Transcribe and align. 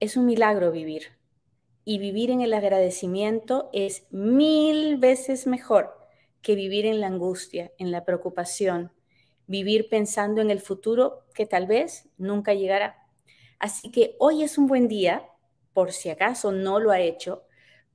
es 0.00 0.16
un 0.16 0.24
milagro 0.24 0.72
vivir. 0.72 1.18
Y 1.84 1.98
vivir 1.98 2.30
en 2.30 2.40
el 2.40 2.54
agradecimiento 2.54 3.68
es 3.72 4.06
mil 4.10 4.96
veces 4.96 5.46
mejor 5.46 5.94
que 6.42 6.54
vivir 6.54 6.86
en 6.86 7.00
la 7.00 7.06
angustia, 7.06 7.72
en 7.78 7.90
la 7.90 8.04
preocupación, 8.04 8.92
vivir 9.46 9.88
pensando 9.88 10.40
en 10.40 10.50
el 10.50 10.60
futuro 10.60 11.24
que 11.34 11.44
tal 11.46 11.66
vez 11.66 12.08
nunca 12.16 12.54
llegará. 12.54 13.06
Así 13.58 13.90
que 13.90 14.16
hoy 14.18 14.42
es 14.42 14.56
un 14.56 14.66
buen 14.66 14.88
día, 14.88 15.28
por 15.74 15.92
si 15.92 16.08
acaso 16.08 16.50
no 16.50 16.80
lo 16.80 16.90
ha 16.90 17.00
hecho, 17.00 17.44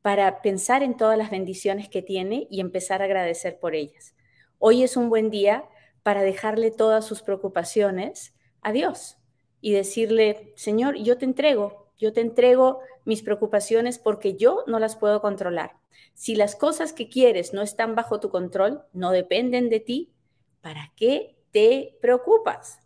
para 0.04 0.44
pensar 0.44 0.84
en 0.84 0.98
todas 0.98 1.18
las 1.18 1.32
bendiciones 1.32 1.90
que 1.90 2.04
tiene 2.04 2.48
y 2.52 2.60
empezar 2.60 3.02
a 3.02 3.06
agradecer 3.06 3.60
por 3.60 3.74
ellas. 3.74 4.16
Hoy 4.60 4.84
es 4.84 4.96
un 4.96 5.10
buen 5.10 5.32
día 5.32 5.68
para 6.04 6.22
dejarle 6.22 6.70
todas 6.70 7.06
sus 7.06 7.24
preocupaciones 7.24 8.36
a 8.62 8.72
Dios 8.72 9.18
y 9.60 9.74
decirle, 9.74 10.54
Señor, 10.56 10.96
yo 10.98 11.18
te 11.18 11.26
entrego, 11.26 11.85
yo 11.98 12.14
te 12.14 12.22
entrego 12.22 12.80
mis 13.06 13.22
preocupaciones 13.22 14.00
porque 14.00 14.36
yo 14.36 14.64
no 14.68 14.80
las 14.80 14.96
puedo 14.96 15.22
controlar. 15.22 15.78
Si 16.14 16.36
las 16.36 16.56
cosas 16.56 16.94
que 16.94 17.10
quieres 17.10 17.54
no 17.54 17.62
están 17.62 17.96
bajo 17.96 18.20
tu 18.20 18.30
control, 18.30 18.84
no 18.94 19.12
dependen 19.12 19.70
de 19.70 19.80
ti, 19.80 20.14
¿para 20.62 20.94
qué 20.96 21.36
te 21.52 21.98
preocupas? 22.02 22.80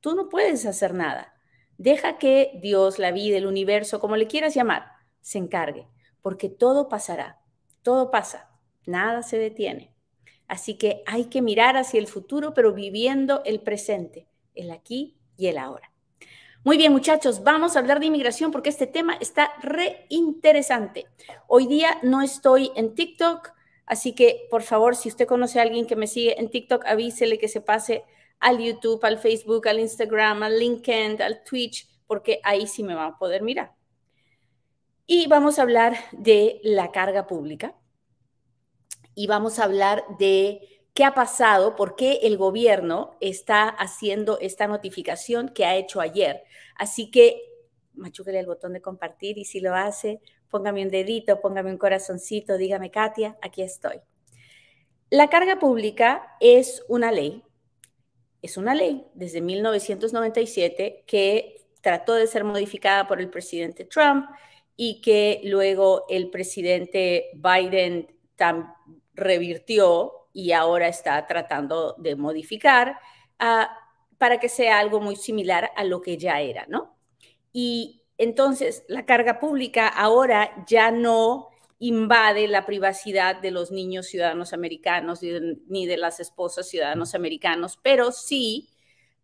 Tú 0.00 0.14
no 0.14 0.28
puedes 0.28 0.66
hacer 0.66 0.94
nada. 0.94 1.34
Deja 1.78 2.18
que 2.18 2.58
Dios, 2.62 2.98
la 2.98 3.10
vida, 3.10 3.38
el 3.38 3.46
universo, 3.46 4.00
como 4.00 4.16
le 4.16 4.26
quieras 4.26 4.54
llamar, 4.54 4.92
se 5.20 5.38
encargue, 5.38 5.88
porque 6.20 6.48
todo 6.48 6.88
pasará, 6.88 7.40
todo 7.82 8.10
pasa, 8.10 8.50
nada 8.86 9.22
se 9.22 9.38
detiene. 9.38 9.94
Así 10.46 10.76
que 10.76 11.02
hay 11.06 11.26
que 11.26 11.42
mirar 11.42 11.76
hacia 11.76 12.00
el 12.00 12.06
futuro, 12.06 12.54
pero 12.54 12.72
viviendo 12.72 13.42
el 13.44 13.60
presente, 13.60 14.26
el 14.54 14.70
aquí 14.70 15.16
y 15.36 15.46
el 15.46 15.58
ahora. 15.58 15.89
Muy 16.62 16.76
bien, 16.76 16.92
muchachos, 16.92 17.42
vamos 17.42 17.74
a 17.74 17.78
hablar 17.78 18.00
de 18.00 18.06
inmigración 18.06 18.50
porque 18.50 18.68
este 18.68 18.86
tema 18.86 19.14
está 19.14 19.50
re 19.62 20.04
interesante. 20.10 21.06
Hoy 21.46 21.66
día 21.66 21.98
no 22.02 22.20
estoy 22.20 22.70
en 22.76 22.94
TikTok, 22.94 23.52
así 23.86 24.14
que 24.14 24.46
por 24.50 24.60
favor, 24.62 24.94
si 24.94 25.08
usted 25.08 25.26
conoce 25.26 25.58
a 25.58 25.62
alguien 25.62 25.86
que 25.86 25.96
me 25.96 26.06
sigue 26.06 26.38
en 26.38 26.50
TikTok, 26.50 26.84
avísele 26.84 27.38
que 27.38 27.48
se 27.48 27.62
pase 27.62 28.04
al 28.40 28.58
YouTube, 28.58 29.02
al 29.06 29.16
Facebook, 29.16 29.68
al 29.68 29.80
Instagram, 29.80 30.42
al 30.42 30.58
LinkedIn, 30.58 31.22
al 31.22 31.42
Twitch, 31.44 31.88
porque 32.06 32.40
ahí 32.42 32.66
sí 32.66 32.82
me 32.82 32.94
va 32.94 33.06
a 33.06 33.18
poder 33.18 33.40
mirar. 33.40 33.72
Y 35.06 35.28
vamos 35.28 35.58
a 35.58 35.62
hablar 35.62 35.96
de 36.12 36.60
la 36.62 36.92
carga 36.92 37.26
pública 37.26 37.74
y 39.14 39.28
vamos 39.28 39.58
a 39.58 39.64
hablar 39.64 40.04
de 40.18 40.60
qué 40.94 41.04
ha 41.04 41.14
pasado, 41.14 41.76
por 41.76 41.96
qué 41.96 42.20
el 42.22 42.36
gobierno 42.36 43.16
está 43.20 43.68
haciendo 43.68 44.38
esta 44.40 44.66
notificación 44.66 45.48
que 45.48 45.64
ha 45.64 45.76
hecho 45.76 46.00
ayer. 46.00 46.42
Así 46.76 47.10
que 47.10 47.42
machúquele 47.94 48.40
el 48.40 48.46
botón 48.46 48.72
de 48.72 48.80
compartir 48.80 49.38
y 49.38 49.44
si 49.44 49.60
lo 49.60 49.74
hace, 49.74 50.20
póngame 50.48 50.82
un 50.82 50.88
dedito, 50.88 51.40
póngame 51.40 51.70
un 51.70 51.78
corazoncito, 51.78 52.56
dígame, 52.56 52.90
Katia, 52.90 53.38
aquí 53.42 53.62
estoy. 53.62 54.00
La 55.10 55.28
carga 55.28 55.58
pública 55.58 56.36
es 56.40 56.84
una 56.88 57.12
ley, 57.12 57.42
es 58.42 58.56
una 58.56 58.74
ley 58.74 59.06
desde 59.14 59.40
1997 59.40 61.04
que 61.06 61.66
trató 61.80 62.14
de 62.14 62.26
ser 62.26 62.44
modificada 62.44 63.06
por 63.06 63.20
el 63.20 63.28
presidente 63.28 63.84
Trump 63.84 64.26
y 64.76 65.00
que 65.00 65.40
luego 65.44 66.06
el 66.08 66.30
presidente 66.30 67.30
Biden 67.34 68.08
revirtió 69.14 70.19
y 70.32 70.52
ahora 70.52 70.88
está 70.88 71.26
tratando 71.26 71.94
de 71.98 72.16
modificar 72.16 72.98
ah, 73.38 73.70
para 74.18 74.38
que 74.38 74.48
sea 74.48 74.78
algo 74.78 75.00
muy 75.00 75.16
similar 75.16 75.70
a 75.76 75.84
lo 75.84 76.00
que 76.00 76.18
ya 76.18 76.40
era, 76.40 76.66
¿no? 76.68 76.96
Y 77.52 78.02
entonces 78.18 78.84
la 78.88 79.06
carga 79.06 79.40
pública 79.40 79.88
ahora 79.88 80.64
ya 80.66 80.90
no 80.90 81.48
invade 81.78 82.46
la 82.46 82.66
privacidad 82.66 83.40
de 83.40 83.50
los 83.50 83.70
niños 83.70 84.06
ciudadanos 84.06 84.52
americanos 84.52 85.20
ni 85.22 85.86
de 85.86 85.96
las 85.96 86.20
esposas 86.20 86.68
ciudadanos 86.68 87.14
americanos, 87.14 87.78
pero 87.82 88.12
sí 88.12 88.68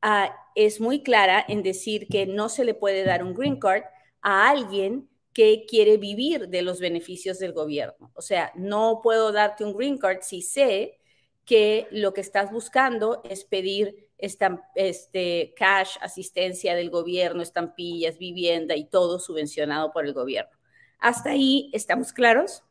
ah, 0.00 0.34
es 0.54 0.80
muy 0.80 1.02
clara 1.02 1.44
en 1.46 1.62
decir 1.62 2.08
que 2.08 2.26
no 2.26 2.48
se 2.48 2.64
le 2.64 2.72
puede 2.72 3.04
dar 3.04 3.22
un 3.22 3.34
green 3.34 3.60
card 3.60 3.82
a 4.22 4.48
alguien 4.48 5.08
que 5.36 5.66
quiere 5.68 5.98
vivir 5.98 6.48
de 6.48 6.62
los 6.62 6.80
beneficios 6.80 7.38
del 7.38 7.52
gobierno. 7.52 8.10
O 8.14 8.22
sea, 8.22 8.52
no 8.54 9.00
puedo 9.02 9.32
darte 9.32 9.64
un 9.64 9.76
green 9.76 9.98
card 9.98 10.20
si 10.22 10.40
sé 10.40 10.98
que 11.44 11.88
lo 11.90 12.14
que 12.14 12.22
estás 12.22 12.50
buscando 12.50 13.20
es 13.22 13.44
pedir 13.44 14.08
este, 14.16 15.52
cash, 15.54 15.98
asistencia 16.00 16.74
del 16.74 16.88
gobierno, 16.88 17.42
estampillas, 17.42 18.16
vivienda 18.16 18.76
y 18.76 18.86
todo 18.86 19.18
subvencionado 19.18 19.92
por 19.92 20.06
el 20.06 20.14
gobierno. 20.14 20.56
¿Hasta 21.00 21.32
ahí 21.32 21.68
estamos 21.74 22.14
claros? 22.14 22.64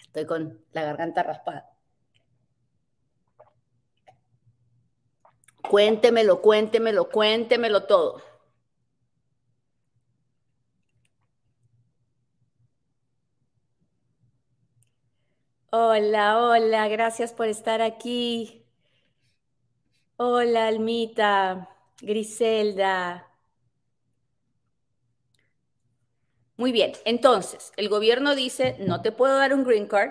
Estoy 0.00 0.24
con 0.24 0.64
la 0.72 0.84
garganta 0.84 1.22
raspada. 1.22 1.68
Cuéntemelo, 5.68 6.40
cuéntemelo, 6.40 7.10
cuéntemelo 7.10 7.84
todo. 7.84 8.29
Hola, 15.82 16.38
hola, 16.38 16.88
gracias 16.88 17.32
por 17.32 17.48
estar 17.48 17.80
aquí. 17.80 18.66
Hola, 20.18 20.66
Almita, 20.68 21.70
Griselda. 22.02 23.26
Muy 26.58 26.70
bien, 26.70 26.92
entonces, 27.06 27.72
el 27.78 27.88
gobierno 27.88 28.34
dice, 28.34 28.76
no 28.80 29.00
te 29.00 29.10
puedo 29.10 29.38
dar 29.38 29.54
un 29.54 29.64
green 29.64 29.86
card 29.86 30.10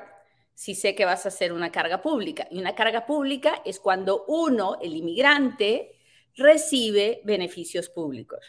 si 0.55 0.73
sé 0.73 0.95
que 0.95 1.05
vas 1.05 1.25
a 1.25 1.29
hacer 1.29 1.53
una 1.53 1.71
carga 1.71 2.01
pública. 2.01 2.47
Y 2.49 2.57
una 2.57 2.73
carga 2.73 3.05
pública 3.05 3.61
es 3.63 3.79
cuando 3.79 4.25
uno, 4.27 4.79
el 4.81 4.95
inmigrante, 4.95 5.91
recibe 6.35 7.21
beneficios 7.25 7.89
públicos. 7.89 8.39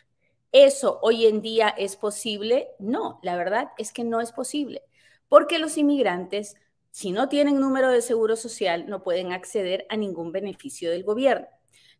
¿Eso 0.52 0.98
hoy 1.02 1.26
en 1.26 1.42
día 1.42 1.68
es 1.68 1.96
posible? 1.96 2.68
No, 2.78 3.20
la 3.22 3.36
verdad 3.36 3.72
es 3.76 3.92
que 3.92 4.04
no 4.04 4.22
es 4.22 4.32
posible, 4.32 4.80
porque 5.28 5.58
los 5.58 5.76
inmigrantes 5.76 6.56
si 6.90 7.12
no 7.12 7.28
tienen 7.28 7.60
número 7.60 7.90
de 7.90 8.02
seguro 8.02 8.36
social, 8.36 8.86
no 8.88 9.02
pueden 9.02 9.32
acceder 9.32 9.86
a 9.88 9.96
ningún 9.96 10.32
beneficio 10.32 10.90
del 10.90 11.04
gobierno. 11.04 11.46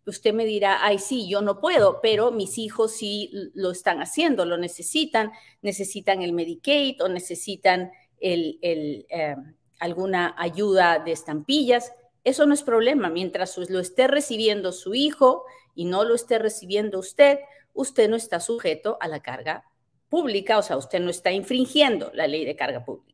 Usted 0.07 0.33
me 0.33 0.45
dirá, 0.45 0.85
ay, 0.85 0.99
sí, 0.99 1.29
yo 1.29 1.43
no 1.43 1.61
puedo, 1.61 2.01
pero 2.01 2.33
mis 2.33 2.59
hijos 2.59 2.93
sí 2.93 3.31
lo 3.55 3.71
están 3.71 4.01
haciendo, 4.01 4.45
lo 4.45 4.57
necesitan, 4.57 5.31
necesitan 5.63 6.23
el 6.23 6.33
Medicaid 6.33 7.03
o 7.03 7.09
necesitan 7.09 7.93
eh, 8.21 9.37
alguna 9.79 10.35
ayuda 10.39 10.99
de 10.99 11.13
estampillas. 11.13 11.93
Eso 12.25 12.47
no 12.47 12.55
es 12.55 12.63
problema. 12.63 13.11
Mientras 13.11 13.57
lo 13.59 13.79
esté 13.79 14.09
recibiendo 14.09 14.73
su 14.73 14.95
hijo 14.95 15.45
y 15.75 15.85
no 15.85 16.05
lo 16.05 16.15
esté 16.15 16.39
recibiendo 16.39 16.99
usted, 16.99 17.39
usted 17.75 18.09
no 18.09 18.17
está 18.17 18.41
sujeto 18.41 18.97
a 19.01 19.09
la 19.09 19.21
carga 19.21 19.65
pública, 20.09 20.59
o 20.59 20.63
sea, 20.63 20.77
usted 20.77 21.01
no 21.01 21.11
está 21.11 21.31
infringiendo 21.31 22.11
la 22.15 22.27
ley 22.27 22.45
de 22.45 22.57
carga 22.57 22.85
pública. 22.85 23.10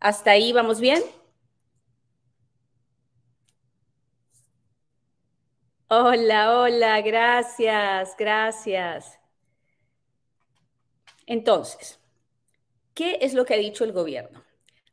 ¿Hasta 0.00 0.30
ahí 0.32 0.52
vamos 0.52 0.80
bien? 0.80 1.02
Hola, 5.88 6.60
hola, 6.60 7.00
gracias, 7.00 8.14
gracias. 8.16 9.18
Entonces, 11.26 11.98
¿qué 12.94 13.18
es 13.22 13.34
lo 13.34 13.44
que 13.44 13.54
ha 13.54 13.58
dicho 13.58 13.84
el 13.84 13.92
gobierno? 13.92 14.44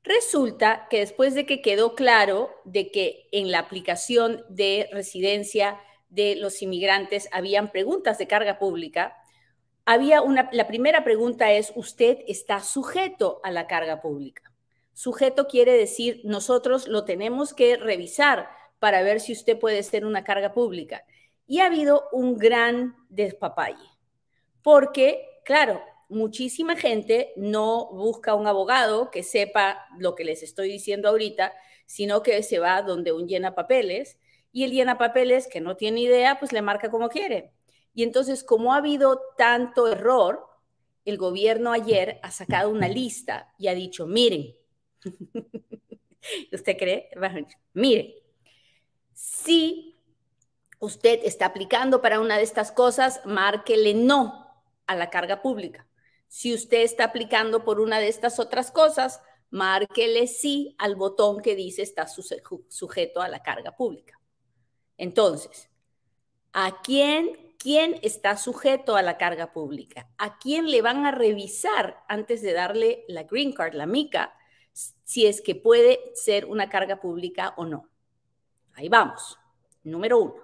Resulta 0.04 0.88
que 0.90 1.00
después 1.00 1.36
de 1.36 1.46
que 1.46 1.62
quedó 1.62 1.96
claro 1.96 2.50
de 2.64 2.92
que 2.92 3.28
en 3.32 3.52
la 3.52 3.60
aplicación 3.60 4.44
de 4.50 4.90
residencia 4.92 5.80
de 6.10 6.36
los 6.36 6.62
inmigrantes 6.62 7.30
habían 7.32 7.72
preguntas 7.72 8.18
de 8.18 8.28
carga 8.28 8.60
pública, 8.60 9.18
había 9.86 10.22
una, 10.22 10.50
la 10.52 10.68
primera 10.68 11.04
pregunta 11.04 11.52
es, 11.52 11.74
¿usted 11.76 12.20
está 12.28 12.62
sujeto 12.62 13.40
a 13.44 13.52
la 13.52 13.68
carga 13.68 14.02
pública? 14.02 14.55
Sujeto 14.96 15.48
quiere 15.48 15.74
decir 15.74 16.22
nosotros 16.24 16.88
lo 16.88 17.04
tenemos 17.04 17.54
que 17.54 17.76
revisar 17.76 18.48
para 18.80 19.04
ver 19.04 19.20
si 19.20 19.34
usted 19.34 19.60
puede 19.60 19.84
ser 19.84 20.06
una 20.06 20.24
carga 20.24 20.54
pública. 20.54 21.04
Y 21.46 21.60
ha 21.60 21.66
habido 21.66 22.08
un 22.14 22.38
gran 22.38 22.96
despapalle, 23.10 23.90
porque, 24.64 25.42
claro, 25.44 25.82
muchísima 26.08 26.78
gente 26.78 27.34
no 27.36 27.90
busca 27.92 28.36
un 28.36 28.48
abogado 28.48 29.12
que 29.12 29.22
sepa 29.22 29.86
lo 30.00 30.16
que 30.16 30.24
les 30.24 30.42
estoy 30.44 30.70
diciendo 30.70 31.10
ahorita, 31.10 31.54
sino 31.86 32.24
que 32.24 32.42
se 32.42 32.60
va 32.60 32.82
donde 32.82 33.12
un 33.12 33.28
llena 33.28 33.54
papeles 33.54 34.18
y 34.54 34.64
el 34.64 34.72
llena 34.72 34.98
papeles 34.98 35.48
que 35.48 35.60
no 35.60 35.76
tiene 35.76 36.00
idea, 36.00 36.40
pues 36.40 36.54
le 36.54 36.62
marca 36.62 36.90
como 36.90 37.10
quiere. 37.10 37.52
Y 37.94 38.04
entonces, 38.04 38.46
como 38.46 38.74
ha 38.74 38.78
habido 38.78 39.22
tanto 39.38 39.90
error, 39.90 40.48
el 41.04 41.18
gobierno 41.18 41.74
ayer 41.74 42.18
ha 42.24 42.32
sacado 42.32 42.70
una 42.70 42.88
lista 42.88 43.54
y 43.58 43.68
ha 43.68 43.76
dicho, 43.76 44.08
miren, 44.08 44.56
¿usted 46.52 46.78
cree? 46.78 47.10
Miren, 47.74 48.14
si 49.14 49.96
usted 50.80 51.20
está 51.24 51.48
aplicando 51.48 52.02
para 52.02 52.20
una 52.20 52.38
de 52.38 52.44
estas 52.44 52.72
cosas, 52.72 53.22
márquele 53.26 53.94
no 53.94 54.64
a 54.88 54.96
la 54.96 55.10
carga 55.10 55.42
pública. 55.42 55.88
Si 56.28 56.54
usted 56.54 56.82
está 56.82 57.06
aplicando 57.06 57.64
por 57.64 57.80
una 57.80 58.00
de 58.00 58.08
estas 58.08 58.40
otras 58.40 58.72
cosas, 58.72 59.22
márquele 59.50 60.28
sí 60.28 60.76
al 60.78 60.96
botón 60.96 61.42
que 61.42 61.56
dice 61.56 61.82
está 61.82 62.08
sujeto 62.08 63.22
a 63.22 63.30
la 63.30 63.42
carga 63.42 63.76
pública. 63.76 64.20
Entonces, 64.98 65.70
¿a 66.52 66.82
quién, 66.82 67.56
quién 67.58 68.00
está 68.02 68.38
sujeto 68.38 68.96
a 68.96 69.02
la 69.02 69.18
carga 69.18 69.54
pública? 69.54 70.10
¿A 70.18 70.38
quién 70.40 70.70
le 70.70 70.82
van 70.82 71.06
a 71.06 71.12
revisar 71.12 72.04
antes 72.08 72.42
de 72.42 72.54
darle 72.54 73.06
la 73.08 73.24
green 73.24 73.54
card, 73.54 73.74
la 73.76 73.86
mica, 73.86 74.36
si 75.04 75.26
es 75.26 75.42
que 75.42 75.56
puede 75.56 76.00
ser 76.14 76.46
una 76.46 76.70
carga 76.70 77.00
pública 77.00 77.54
o 77.58 77.66
no? 77.66 77.90
Ahí 78.74 78.90
vamos. 78.90 79.40
Número 79.84 80.20
uno. 80.20 80.36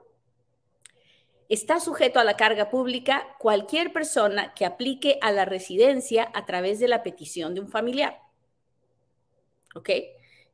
Está 1.49 1.81
sujeto 1.81 2.19
a 2.19 2.23
la 2.23 2.37
carga 2.37 2.69
pública 2.69 3.35
cualquier 3.37 3.91
persona 3.91 4.53
que 4.53 4.65
aplique 4.65 5.19
a 5.21 5.33
la 5.33 5.43
residencia 5.43 6.31
a 6.33 6.45
través 6.45 6.79
de 6.79 6.87
la 6.87 7.03
petición 7.03 7.53
de 7.53 7.59
un 7.59 7.67
familiar. 7.67 8.21
¿Ok? 9.75 9.89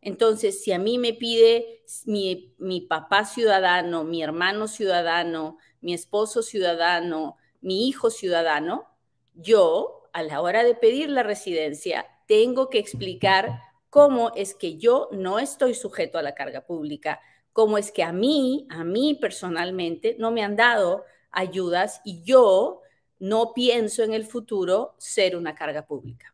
Entonces, 0.02 0.64
si 0.64 0.72
a 0.72 0.80
mí 0.80 0.98
me 0.98 1.14
pide 1.14 1.84
mi, 2.06 2.56
mi, 2.58 2.82
papá 2.82 3.26
ciudadano, 3.26 4.04
mi 4.06 4.24
hermano 4.24 4.68
ciudadano, 4.68 5.58
mi 5.82 5.94
esposo 5.94 6.42
ciudadano, 6.42 7.38
mi 7.62 7.88
hijo 7.88 8.10
ciudadano, 8.10 8.88
yo, 9.36 10.10
a 10.14 10.24
la 10.24 10.42
hora 10.42 10.64
de 10.64 10.74
pedir 10.74 11.10
la 11.10 11.24
residencia, 11.24 12.08
tengo 12.26 12.70
que 12.70 12.80
explicar 12.80 13.67
cómo 13.98 14.32
es 14.36 14.54
que 14.54 14.78
yo 14.78 15.10
no 15.12 15.40
estoy 15.40 15.74
sujeto 15.74 16.20
a 16.20 16.22
la 16.22 16.36
carga 16.36 16.62
pública, 16.62 17.20
cómo 17.52 17.80
es 17.80 17.92
que 17.92 18.04
a 18.04 18.12
mí, 18.12 18.68
a 18.70 18.84
mí 18.84 19.18
personalmente, 19.20 20.16
no 20.20 20.30
me 20.30 20.44
han 20.44 20.56
dado 20.56 21.04
ayudas 21.32 22.00
y 22.06 22.22
yo 22.22 22.84
no 23.18 23.54
pienso 23.56 24.04
en 24.04 24.14
el 24.14 24.24
futuro 24.24 24.94
ser 25.00 25.36
una 25.36 25.56
carga 25.56 25.88
pública. 25.88 26.32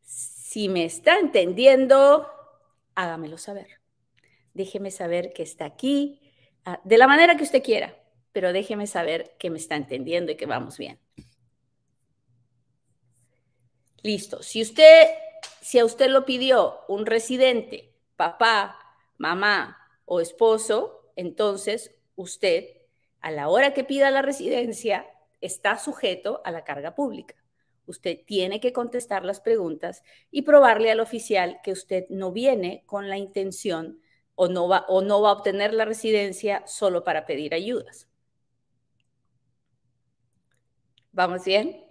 Si 0.00 0.70
me 0.70 0.86
está 0.86 1.18
entendiendo, 1.18 2.26
hágamelo 2.94 3.36
saber. 3.36 3.82
Déjeme 4.54 4.90
saber 4.90 5.34
que 5.34 5.42
está 5.42 5.66
aquí, 5.66 6.22
ah, 6.64 6.80
de 6.84 6.96
la 6.96 7.06
manera 7.06 7.36
que 7.36 7.44
usted 7.44 7.62
quiera, 7.62 7.98
pero 8.32 8.54
déjeme 8.54 8.86
saber 8.86 9.36
que 9.38 9.50
me 9.50 9.58
está 9.58 9.76
entendiendo 9.76 10.32
y 10.32 10.36
que 10.36 10.46
vamos 10.46 10.78
bien. 10.78 10.98
Listo. 14.02 14.42
Si 14.42 14.62
usted 14.62 15.08
a 15.78 15.84
usted 15.84 16.08
lo 16.08 16.24
pidió 16.24 16.80
un 16.88 17.06
residente, 17.06 17.92
papá, 18.16 18.78
mamá 19.18 19.76
o 20.04 20.20
esposo, 20.20 21.10
entonces 21.16 21.94
usted, 22.14 22.64
a 23.20 23.30
la 23.30 23.48
hora 23.48 23.74
que 23.74 23.84
pida 23.84 24.10
la 24.10 24.22
residencia, 24.22 25.06
está 25.40 25.78
sujeto 25.78 26.40
a 26.44 26.50
la 26.50 26.64
carga 26.64 26.94
pública. 26.94 27.34
Usted 27.86 28.20
tiene 28.24 28.60
que 28.60 28.72
contestar 28.72 29.24
las 29.24 29.40
preguntas 29.40 30.02
y 30.30 30.42
probarle 30.42 30.90
al 30.90 31.00
oficial 31.00 31.60
que 31.62 31.72
usted 31.72 32.06
no 32.08 32.32
viene 32.32 32.82
con 32.86 33.08
la 33.08 33.18
intención 33.18 34.00
o 34.34 34.48
no 34.48 34.68
va, 34.68 34.84
o 34.88 35.02
no 35.02 35.22
va 35.22 35.30
a 35.30 35.32
obtener 35.32 35.72
la 35.72 35.84
residencia 35.84 36.66
solo 36.66 37.04
para 37.04 37.26
pedir 37.26 37.54
ayudas. 37.54 38.08
¿Vamos 41.12 41.44
bien? 41.44 41.84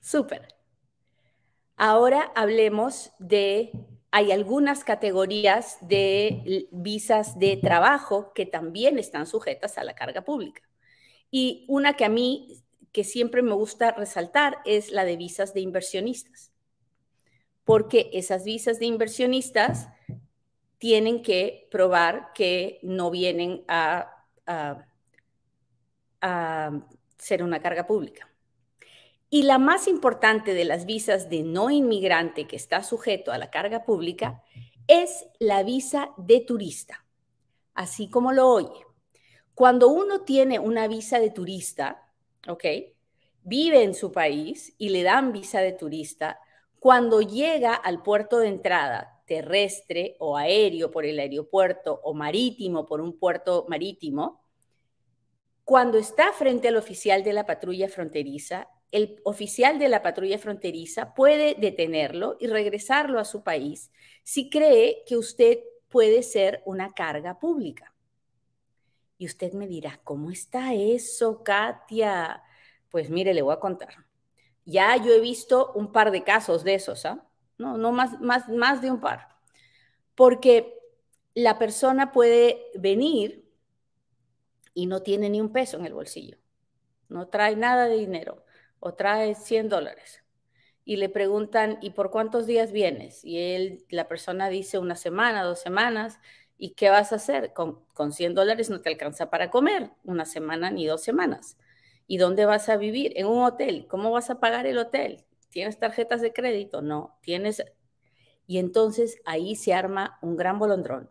Súper. 0.00 0.57
Ahora 1.80 2.32
hablemos 2.34 3.12
de, 3.20 3.70
hay 4.10 4.32
algunas 4.32 4.82
categorías 4.82 5.78
de 5.80 6.66
visas 6.72 7.38
de 7.38 7.56
trabajo 7.56 8.32
que 8.34 8.46
también 8.46 8.98
están 8.98 9.28
sujetas 9.28 9.78
a 9.78 9.84
la 9.84 9.94
carga 9.94 10.22
pública. 10.22 10.62
Y 11.30 11.64
una 11.68 11.94
que 11.94 12.04
a 12.04 12.08
mí, 12.08 12.64
que 12.90 13.04
siempre 13.04 13.42
me 13.42 13.52
gusta 13.52 13.92
resaltar, 13.92 14.58
es 14.64 14.90
la 14.90 15.04
de 15.04 15.16
visas 15.16 15.54
de 15.54 15.60
inversionistas. 15.60 16.50
Porque 17.62 18.10
esas 18.12 18.42
visas 18.42 18.80
de 18.80 18.86
inversionistas 18.86 19.88
tienen 20.78 21.22
que 21.22 21.68
probar 21.70 22.32
que 22.34 22.80
no 22.82 23.08
vienen 23.12 23.62
a, 23.68 24.24
a 26.20 26.80
ser 27.18 27.44
una 27.44 27.60
carga 27.60 27.86
pública. 27.86 28.27
Y 29.30 29.42
la 29.42 29.58
más 29.58 29.88
importante 29.88 30.54
de 30.54 30.64
las 30.64 30.86
visas 30.86 31.28
de 31.28 31.42
no 31.42 31.70
inmigrante 31.70 32.46
que 32.46 32.56
está 32.56 32.82
sujeto 32.82 33.30
a 33.30 33.38
la 33.38 33.50
carga 33.50 33.84
pública 33.84 34.42
es 34.86 35.26
la 35.38 35.62
visa 35.62 36.10
de 36.16 36.40
turista, 36.40 37.04
así 37.74 38.08
como 38.08 38.32
lo 38.32 38.48
oye. 38.48 38.86
Cuando 39.54 39.88
uno 39.88 40.22
tiene 40.22 40.58
una 40.58 40.88
visa 40.88 41.20
de 41.20 41.30
turista, 41.30 42.10
¿ok? 42.46 42.64
Vive 43.42 43.82
en 43.82 43.94
su 43.94 44.12
país 44.12 44.74
y 44.78 44.88
le 44.88 45.02
dan 45.02 45.32
visa 45.32 45.60
de 45.60 45.72
turista, 45.72 46.40
cuando 46.78 47.20
llega 47.20 47.74
al 47.74 48.02
puerto 48.02 48.38
de 48.38 48.48
entrada 48.48 49.20
terrestre 49.26 50.16
o 50.20 50.36
aéreo 50.36 50.90
por 50.90 51.04
el 51.04 51.18
aeropuerto 51.20 52.00
o 52.02 52.14
marítimo 52.14 52.86
por 52.86 53.00
un 53.02 53.18
puerto 53.18 53.66
marítimo, 53.68 54.42
cuando 55.64 55.98
está 55.98 56.32
frente 56.32 56.68
al 56.68 56.76
oficial 56.76 57.22
de 57.22 57.34
la 57.34 57.44
patrulla 57.44 57.90
fronteriza, 57.90 58.68
el 58.90 59.20
oficial 59.24 59.78
de 59.78 59.88
la 59.88 60.02
patrulla 60.02 60.38
fronteriza 60.38 61.14
puede 61.14 61.54
detenerlo 61.54 62.36
y 62.40 62.46
regresarlo 62.46 63.18
a 63.18 63.24
su 63.24 63.42
país 63.42 63.90
si 64.22 64.48
cree 64.48 65.02
que 65.06 65.16
usted 65.16 65.60
puede 65.88 66.22
ser 66.22 66.62
una 66.64 66.92
carga 66.94 67.38
pública. 67.38 67.94
Y 69.18 69.26
usted 69.26 69.52
me 69.52 69.66
dirá, 69.66 70.00
¿cómo 70.04 70.30
está 70.30 70.74
eso, 70.74 71.42
Katia? 71.42 72.42
Pues 72.90 73.10
mire, 73.10 73.34
le 73.34 73.42
voy 73.42 73.54
a 73.54 73.60
contar. 73.60 74.06
Ya 74.64 74.96
yo 74.96 75.12
he 75.12 75.20
visto 75.20 75.72
un 75.72 75.92
par 75.92 76.10
de 76.10 76.24
casos 76.24 76.62
de 76.62 76.74
esos, 76.74 77.04
¿ah? 77.04 77.26
No, 77.58 77.76
no 77.76 77.90
más, 77.90 78.80
de 78.80 78.90
un 78.90 79.00
par. 79.00 79.28
Porque 80.14 80.78
la 81.34 81.58
persona 81.58 82.12
puede 82.12 82.66
venir 82.74 83.44
y 84.74 84.86
no 84.86 85.02
tiene 85.02 85.28
ni 85.28 85.40
un 85.40 85.52
peso 85.52 85.78
en 85.78 85.86
el 85.86 85.94
bolsillo. 85.94 86.38
No 87.08 87.28
trae 87.28 87.56
nada 87.56 87.88
de 87.88 87.96
dinero 87.96 88.44
o 88.80 88.94
trae 88.94 89.34
100 89.34 89.68
dólares. 89.68 90.22
Y 90.84 90.96
le 90.96 91.08
preguntan, 91.08 91.78
¿y 91.82 91.90
por 91.90 92.10
cuántos 92.10 92.46
días 92.46 92.72
vienes? 92.72 93.24
Y 93.24 93.38
él, 93.38 93.84
la 93.90 94.08
persona 94.08 94.48
dice 94.48 94.78
una 94.78 94.96
semana, 94.96 95.42
dos 95.42 95.60
semanas. 95.60 96.18
¿Y 96.56 96.70
qué 96.70 96.88
vas 96.90 97.12
a 97.12 97.16
hacer? 97.16 97.52
Con, 97.52 97.84
con 97.94 98.12
100 98.12 98.34
dólares 98.34 98.70
no 98.70 98.80
te 98.80 98.88
alcanza 98.88 99.30
para 99.30 99.50
comer 99.50 99.90
una 100.04 100.24
semana 100.24 100.70
ni 100.70 100.86
dos 100.86 101.02
semanas. 101.02 101.58
¿Y 102.06 102.16
dónde 102.16 102.46
vas 102.46 102.68
a 102.70 102.78
vivir? 102.78 103.12
En 103.16 103.26
un 103.26 103.44
hotel. 103.44 103.86
¿Cómo 103.86 104.10
vas 104.10 104.30
a 104.30 104.40
pagar 104.40 104.66
el 104.66 104.78
hotel? 104.78 105.24
¿Tienes 105.50 105.78
tarjetas 105.78 106.22
de 106.22 106.32
crédito? 106.32 106.80
No. 106.80 107.18
¿Tienes? 107.20 107.62
Y 108.46 108.58
entonces 108.58 109.20
ahí 109.26 109.56
se 109.56 109.74
arma 109.74 110.18
un 110.22 110.36
gran 110.36 110.58
bolondrón. 110.58 111.10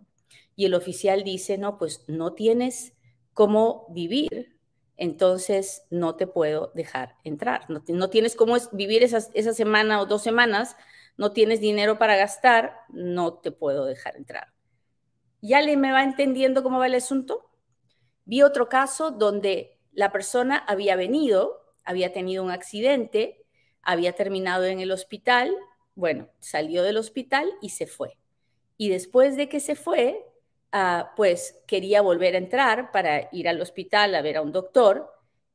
Y 0.56 0.66
el 0.66 0.74
oficial 0.74 1.24
dice, 1.24 1.60
no, 1.60 1.78
pues 1.78 2.04
no 2.08 2.34
tienes 2.34 2.94
cómo 3.34 3.86
vivir 3.92 4.57
entonces 4.98 5.84
no 5.90 6.16
te 6.16 6.28
puedo 6.28 6.72
dejar 6.74 7.16
entrar. 7.24 7.66
No, 7.70 8.10
tienes 8.10 8.36
cómo 8.36 8.58
vivir 8.74 9.04
esas, 9.04 9.30
esa 9.34 9.54
semana 9.54 10.02
o 10.02 10.08
dos 10.08 10.24
semanas, 10.24 10.76
no 11.18 11.32
tienes 11.32 11.62
dinero 11.62 11.98
para 11.98 12.16
gastar, 12.16 12.76
no 12.90 13.36
te 13.36 13.52
puedo 13.52 13.86
dejar 13.86 14.18
entrar. 14.18 14.54
¿Ya 15.42 15.62
le 15.62 15.78
me 15.78 15.92
va 15.92 16.04
entendiendo 16.04 16.64
cómo 16.64 16.80
va 16.80 16.88
el 16.88 16.96
asunto? 16.96 17.50
Vi 18.26 18.42
otro 18.42 18.70
caso 18.70 19.12
donde 19.12 19.80
la 19.94 20.12
persona 20.12 20.58
había 20.58 20.96
venido, 20.96 21.74
había 21.84 22.12
tenido 22.12 22.44
un 22.44 22.52
accidente, 22.52 23.46
había 23.82 24.14
terminado 24.14 24.66
en 24.66 24.80
el 24.80 24.92
hospital, 24.92 25.56
bueno, 25.96 26.30
salió 26.40 26.84
del 26.84 26.98
hospital 26.98 27.50
y 27.62 27.70
se 27.70 27.88
fue. 27.88 28.18
Y 28.78 28.90
después 28.90 29.38
de 29.38 29.48
que 29.48 29.60
se 29.60 29.76
fue, 29.76 30.27
Ah, 30.72 31.14
pues 31.16 31.62
quería 31.66 32.02
volver 32.02 32.36
a 32.36 32.40
entrar 32.40 32.92
para 32.92 33.30
ir 33.32 33.48
al 33.48 33.62
hospital 33.62 34.14
a 34.16 34.22
ver 34.22 34.38
a 34.38 34.42
un 34.42 34.52
doctor 34.52 35.10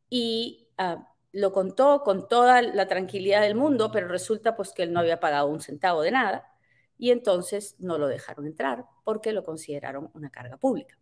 y 0.08 0.68
ah, 0.78 1.08
lo 1.32 1.52
contó 1.52 2.02
con 2.02 2.28
toda 2.28 2.62
la 2.62 2.88
tranquilidad 2.88 3.42
del 3.42 3.54
mundo, 3.54 3.90
pero 3.92 4.08
resulta 4.08 4.56
pues 4.56 4.72
que 4.72 4.82
él 4.84 4.92
no 4.92 5.00
había 5.00 5.20
pagado 5.20 5.48
un 5.48 5.60
centavo 5.60 6.02
de 6.02 6.12
nada 6.12 6.52
y 6.98 7.10
entonces 7.10 7.76
no 7.78 7.98
lo 7.98 8.08
dejaron 8.08 8.46
entrar 8.46 8.84
porque 9.04 9.32
lo 9.32 9.42
consideraron 9.44 10.10
una 10.14 10.30
carga 10.30 10.56
pública. 10.56 10.98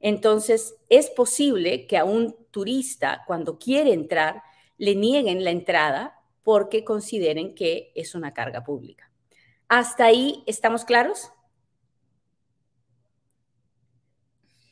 Entonces, 0.00 0.76
es 0.88 1.10
posible 1.10 1.86
que 1.86 1.98
a 1.98 2.04
un 2.04 2.34
turista, 2.50 3.22
cuando 3.26 3.58
quiere 3.58 3.92
entrar, 3.92 4.42
le 4.78 4.94
nieguen 4.94 5.44
la 5.44 5.50
entrada 5.50 6.22
porque 6.42 6.84
consideren 6.84 7.54
que 7.54 7.92
es 7.94 8.14
una 8.14 8.32
carga 8.32 8.64
pública. 8.64 9.10
¿Hasta 9.68 10.06
ahí 10.06 10.42
estamos 10.46 10.84
claros? 10.84 11.30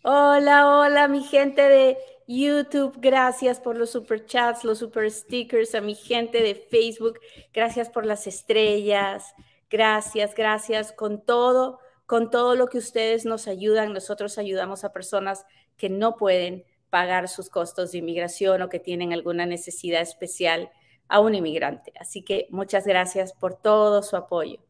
Hola, 0.02 0.78
hola, 0.78 1.09
mi 1.09 1.25
gente 1.25 1.61
de 1.61 1.99
YouTube, 2.28 2.97
gracias 3.00 3.59
por 3.59 3.76
los 3.76 3.90
super 3.90 4.25
chats, 4.26 4.62
los 4.62 4.78
super 4.78 5.11
stickers, 5.11 5.75
a 5.75 5.81
mi 5.81 5.97
gente 5.97 6.40
de 6.40 6.55
Facebook, 6.55 7.19
gracias 7.52 7.90
por 7.90 8.07
las 8.07 8.28
estrellas, 8.28 9.35
gracias, 9.69 10.37
gracias 10.37 10.93
con 10.93 11.21
todo, 11.25 11.81
con 12.07 12.31
todo 12.31 12.55
lo 12.55 12.69
que 12.69 12.78
ustedes 12.78 13.25
nos 13.25 13.49
ayudan. 13.49 13.93
Nosotros 13.93 14.38
ayudamos 14.38 14.85
a 14.85 14.93
personas 14.93 15.45
que 15.76 15.90
no 15.90 16.17
pueden 16.17 16.64
pagar 16.90 17.28
sus 17.28 17.50
costos 17.50 17.90
de 17.90 17.99
inmigración 17.99 18.62
o 18.62 18.69
que 18.69 18.78
tienen 18.78 19.12
alguna 19.12 19.47
necesidad 19.47 20.00
especial 20.00 20.71
a 21.09 21.19
un 21.19 21.35
inmigrante. 21.35 21.93
Así 21.99 22.23
que 22.23 22.47
muchas 22.50 22.87
gracias 22.87 23.33
por 23.33 23.55
todo 23.55 24.02
su 24.05 24.17
apoyo. 24.17 24.61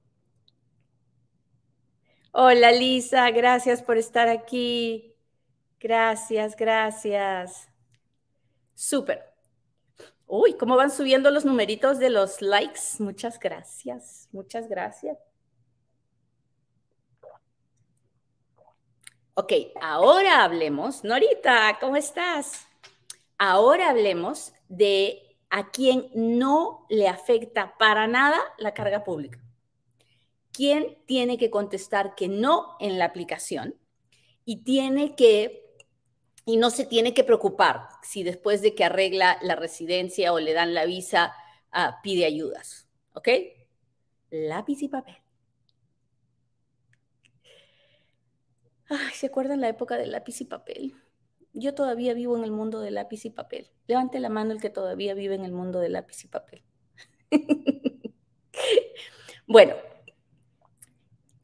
Hola 2.33 2.73
Lisa, 2.73 3.31
gracias 3.31 3.83
por 3.83 3.99
estar 3.99 4.29
aquí. 4.29 5.15
Gracias, 5.81 6.57
gracias. 6.57 7.69
Súper. 8.75 9.25
Uy, 10.27 10.55
¿cómo 10.55 10.77
van 10.77 10.91
subiendo 10.91 11.31
los 11.31 11.45
numeritos 11.45 11.99
de 11.99 12.11
los 12.11 12.43
likes? 12.43 12.81
Muchas 12.99 13.39
gracias, 13.39 14.29
muchas 14.33 14.69
gracias. 14.69 15.19
Ok, 19.35 19.53
ahora 19.81 20.43
hablemos, 20.43 21.05
Norita, 21.05 21.79
¿cómo 21.81 21.97
estás? 21.97 22.67
Ahora 23.39 23.91
hablemos 23.91 24.53
de 24.69 25.37
a 25.49 25.71
quien 25.71 26.11
no 26.15 26.87
le 26.89 27.09
afecta 27.09 27.77
para 27.79 28.07
nada 28.07 28.39
la 28.59 28.75
carga 28.75 29.05
pública. 29.05 29.41
¿Quién 30.53 30.99
tiene 31.07 31.39
que 31.39 31.51
contestar 31.51 32.17
que 32.17 32.27
no 32.27 32.77
en 32.81 32.99
la 32.99 33.05
aplicación? 33.05 33.77
Y 34.45 34.65
tiene 34.65 35.15
que, 35.15 35.68
y 36.49 36.57
no 36.57 36.71
se 36.71 36.87
tiene 36.87 37.13
que 37.13 37.25
preocupar 37.25 37.91
si 38.03 38.23
después 38.23 38.63
de 38.63 38.75
que 38.75 38.83
arregla 38.83 39.37
la 39.43 39.55
residencia 39.55 40.33
o 40.33 40.41
le 40.41 40.55
dan 40.55 40.73
la 40.73 40.87
visa, 40.87 41.35
ah, 41.73 42.01
pide 42.03 42.25
ayudas. 42.25 42.89
¿Ok? 43.13 43.29
Lápiz 44.31 44.81
y 44.81 44.89
papel. 44.89 45.19
Ay, 48.89 49.13
¿se 49.13 49.27
acuerdan 49.27 49.61
la 49.61 49.69
época 49.69 49.99
del 49.99 50.11
lápiz 50.11 50.41
y 50.41 50.47
papel? 50.47 50.95
Yo 51.53 51.75
todavía 51.75 52.15
vivo 52.15 52.35
en 52.39 52.45
el 52.45 52.51
mundo 52.51 52.81
del 52.81 52.95
lápiz 52.95 53.27
y 53.27 53.31
papel. 53.31 53.71
Levante 53.87 54.19
la 54.19 54.31
mano 54.31 54.53
el 54.53 54.61
que 54.63 54.71
todavía 54.71 55.13
vive 55.13 55.35
en 55.35 55.45
el 55.45 55.53
mundo 55.53 55.81
del 55.81 55.93
lápiz 55.93 56.25
y 56.25 56.29
papel. 56.29 56.63
bueno, 59.47 59.75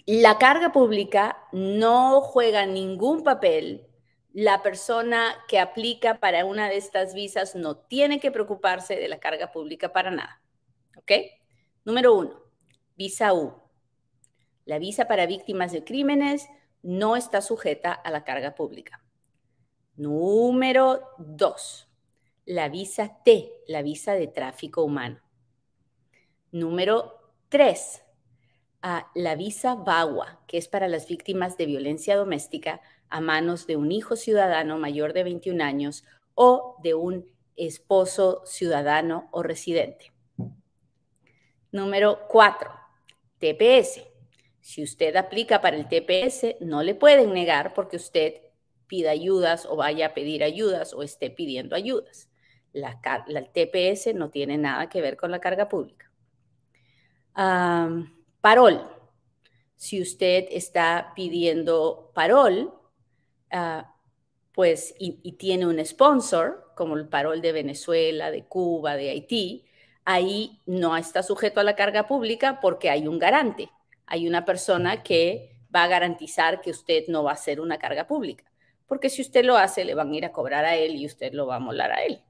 la 0.06 0.38
carga 0.38 0.72
pública 0.72 1.36
no 1.52 2.22
juega 2.22 2.64
ningún 2.64 3.22
papel. 3.22 3.86
La 4.34 4.64
persona 4.64 5.32
que 5.46 5.60
aplica 5.60 6.18
para 6.18 6.44
una 6.44 6.68
de 6.68 6.76
estas 6.76 7.14
visas 7.14 7.54
no 7.54 7.76
tiene 7.76 8.18
que 8.18 8.32
preocuparse 8.32 8.96
de 8.96 9.06
la 9.06 9.20
carga 9.20 9.52
pública 9.52 9.92
para 9.92 10.10
nada. 10.10 10.42
¿Ok? 10.96 11.12
Número 11.84 12.12
uno, 12.14 12.42
visa 12.96 13.32
U. 13.32 13.54
La 14.64 14.80
visa 14.80 15.06
para 15.06 15.26
víctimas 15.26 15.70
de 15.70 15.84
crímenes 15.84 16.48
no 16.82 17.14
está 17.14 17.40
sujeta 17.42 17.92
a 17.92 18.10
la 18.10 18.24
carga 18.24 18.56
pública. 18.56 19.04
Número 19.94 21.10
dos, 21.18 21.88
la 22.44 22.68
visa 22.68 23.22
T, 23.24 23.52
la 23.68 23.82
visa 23.82 24.14
de 24.14 24.26
tráfico 24.26 24.82
humano. 24.82 25.20
Número 26.50 27.32
tres, 27.48 28.02
la 29.14 29.36
visa 29.36 29.76
VAWA, 29.76 30.42
que 30.48 30.58
es 30.58 30.66
para 30.66 30.88
las 30.88 31.06
víctimas 31.06 31.56
de 31.56 31.66
violencia 31.66 32.16
doméstica 32.16 32.80
a 33.14 33.20
manos 33.20 33.68
de 33.68 33.76
un 33.76 33.92
hijo 33.92 34.16
ciudadano 34.16 34.76
mayor 34.76 35.12
de 35.12 35.22
21 35.22 35.62
años 35.62 36.02
o 36.34 36.74
de 36.82 36.94
un 36.94 37.30
esposo 37.54 38.42
ciudadano 38.44 39.28
o 39.30 39.44
residente. 39.44 40.10
Número 41.70 42.26
cuatro, 42.26 42.72
TPS, 43.38 44.02
si 44.60 44.82
usted 44.82 45.14
aplica 45.14 45.60
para 45.60 45.76
el 45.76 45.86
TPS, 45.86 46.56
no 46.58 46.82
le 46.82 46.96
pueden 46.96 47.32
negar 47.32 47.72
porque 47.72 47.98
usted 47.98 48.34
pida 48.88 49.12
ayudas 49.12 49.64
o 49.64 49.76
vaya 49.76 50.06
a 50.06 50.14
pedir 50.14 50.42
ayudas 50.42 50.92
o 50.92 51.04
esté 51.04 51.30
pidiendo 51.30 51.76
ayudas. 51.76 52.28
La, 52.72 53.00
el 53.28 53.48
TPS 53.52 54.12
no 54.16 54.30
tiene 54.30 54.58
nada 54.58 54.88
que 54.88 55.00
ver 55.00 55.16
con 55.16 55.30
la 55.30 55.38
carga 55.38 55.68
pública. 55.68 56.10
parol. 58.40 58.90
Si 59.76 60.02
usted 60.02 60.46
está 60.50 61.12
pidiendo 61.14 62.10
parol, 62.12 62.80
ah, 63.54 63.94
pues, 64.52 64.94
y, 64.98 65.20
y, 65.22 65.32
tiene 65.32 65.66
un 65.66 65.84
sponsor, 65.84 66.72
como 66.76 66.96
el 66.96 67.08
parol 67.08 67.40
de 67.40 67.52
Venezuela, 67.52 68.30
de 68.30 68.44
Cuba, 68.44 68.96
de 68.96 69.10
Haití, 69.10 69.64
ahí 70.04 70.60
no 70.66 70.96
está 70.96 71.22
sujeto 71.22 71.60
a 71.60 71.64
la 71.64 71.76
carga 71.76 72.06
pública 72.06 72.60
porque 72.60 72.90
hay 72.90 73.08
un 73.08 73.18
garante 73.18 73.70
hay 74.06 74.28
una 74.28 74.44
persona 74.44 75.02
que 75.02 75.56
va 75.74 75.84
a 75.84 75.88
garantizar 75.88 76.60
que 76.60 76.70
usted 76.70 77.04
no 77.08 77.24
va 77.24 77.32
a 77.32 77.36
ser 77.36 77.60
una 77.60 77.78
carga 77.78 78.06
pública, 78.06 78.44
porque 78.86 79.10
si 79.10 79.22
usted 79.22 79.44
lo 79.44 79.56
hace, 79.56 79.84
le 79.84 79.94
van 79.94 80.12
a 80.12 80.16
ir 80.16 80.24
a 80.24 80.32
cobrar 80.32 80.64
a 80.64 80.76
él 80.76 80.94
y 80.96 81.06
usted 81.06 81.32
lo 81.32 81.46
va 81.46 81.56
a 81.56 81.60
molar 81.60 81.92
a 81.92 82.04
él. 82.04 82.22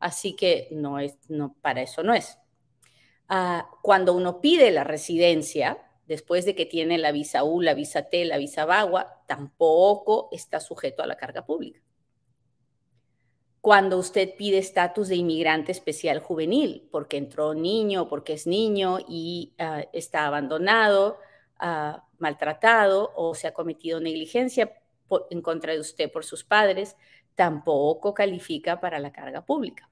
Así 0.00 0.34
que 0.34 0.68
no 0.72 0.98
es, 0.98 1.16
no, 1.28 1.54
para 1.60 1.82
eso 1.82 2.02
no 2.02 2.14
es. 2.14 2.38
Ah, 3.28 3.68
cuando 3.82 4.14
uno 4.14 4.40
pide 4.40 4.70
la 4.72 4.84
residencia, 4.84 5.78
después 6.06 6.44
de 6.44 6.54
que 6.54 6.66
tiene 6.66 6.98
la 6.98 7.12
visa 7.12 7.44
U, 7.44 7.60
la 7.60 7.74
visa 7.74 8.08
T, 8.08 8.24
la 8.24 8.38
visa 8.38 8.64
VAWA, 8.64 9.22
tampoco 9.26 10.28
está 10.32 10.60
sujeto 10.60 11.02
a 11.02 11.06
la 11.06 11.16
carga 11.16 11.44
pública. 11.44 11.80
Cuando 13.60 13.96
usted 13.96 14.34
pide 14.36 14.58
estatus 14.58 15.08
de 15.08 15.16
inmigrante 15.16 15.70
especial 15.70 16.18
juvenil, 16.18 16.88
porque 16.90 17.16
entró 17.16 17.54
niño, 17.54 18.08
porque 18.08 18.32
es 18.32 18.46
niño 18.46 18.98
y 19.06 19.54
ah, 19.58 19.84
está 19.92 20.26
abandonado, 20.26 21.18
ah, 21.58 22.04
maltratado 22.18 23.12
o 23.14 23.36
se 23.36 23.46
ha 23.46 23.54
cometido 23.54 24.00
negligencia 24.00 24.72
en 25.30 25.42
contra 25.42 25.74
de 25.74 25.80
usted 25.80 26.10
por 26.10 26.24
sus 26.24 26.42
padres, 26.42 26.96
tampoco 27.36 28.14
califica 28.14 28.80
para 28.80 28.98
la 28.98 29.12
carga 29.12 29.44
pública. 29.44 29.91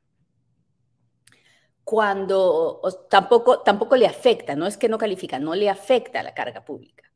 Cuando 1.90 2.80
tampoco, 3.10 3.62
tampoco 3.62 3.96
le 3.96 4.06
afecta, 4.06 4.54
no 4.54 4.68
es 4.68 4.76
que 4.76 4.88
no 4.88 4.96
califica, 4.96 5.40
no 5.40 5.56
le 5.56 5.68
afecta 5.68 6.22
la 6.22 6.32
carga 6.32 6.64
pública. 6.64 7.10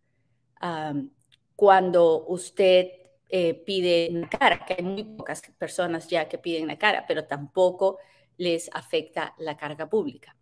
cuando 1.55 2.27
usted 2.27 2.89
eh, 3.29 3.55
pide 3.55 4.11
cara, 4.29 4.65
que 4.65 4.75
hay 4.75 4.83
muy 4.83 5.05
pocas 5.05 5.43
personas 5.57 6.09
ya 6.09 6.29
que 6.29 6.39
piden 6.39 6.67
la 6.67 6.77
cara, 6.77 7.05
pero 7.07 7.25
tampoco 7.25 7.99
les 8.37 8.69
afecta 8.73 9.33
la 9.39 9.57
carga 9.57 9.89
pública. 9.89 10.37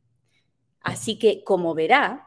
Así 0.81 1.19
que, 1.19 1.45
como 1.45 1.75
verá, 1.75 2.27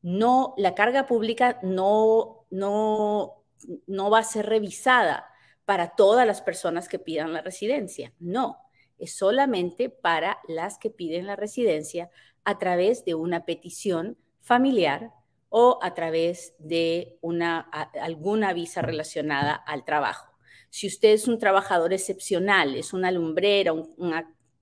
no, 0.00 0.54
la 0.56 0.74
carga 0.74 1.04
pública 1.04 1.58
no, 1.62 2.46
no, 2.48 3.44
no 3.86 4.10
va 4.10 4.20
a 4.20 4.24
ser 4.24 4.46
revisada 4.46 5.26
para 5.66 5.94
todas 5.94 6.26
las 6.26 6.40
personas 6.40 6.88
que 6.88 6.98
pidan 6.98 7.34
la 7.34 7.42
residencia. 7.42 8.14
No, 8.18 8.63
es 8.98 9.16
solamente 9.16 9.90
para 9.90 10.38
las 10.48 10.78
que 10.78 10.90
piden 10.90 11.26
la 11.26 11.36
residencia 11.36 12.10
a 12.44 12.58
través 12.58 13.04
de 13.04 13.14
una 13.14 13.44
petición 13.44 14.16
familiar 14.40 15.10
o 15.48 15.78
a 15.82 15.94
través 15.94 16.54
de 16.58 17.16
una, 17.20 17.60
alguna 18.00 18.52
visa 18.52 18.82
relacionada 18.82 19.54
al 19.54 19.84
trabajo. 19.84 20.34
Si 20.68 20.88
usted 20.88 21.10
es 21.10 21.28
un 21.28 21.38
trabajador 21.38 21.92
excepcional, 21.92 22.74
es 22.74 22.92
una 22.92 23.12
lumbrera, 23.12 23.72
un, 23.72 24.12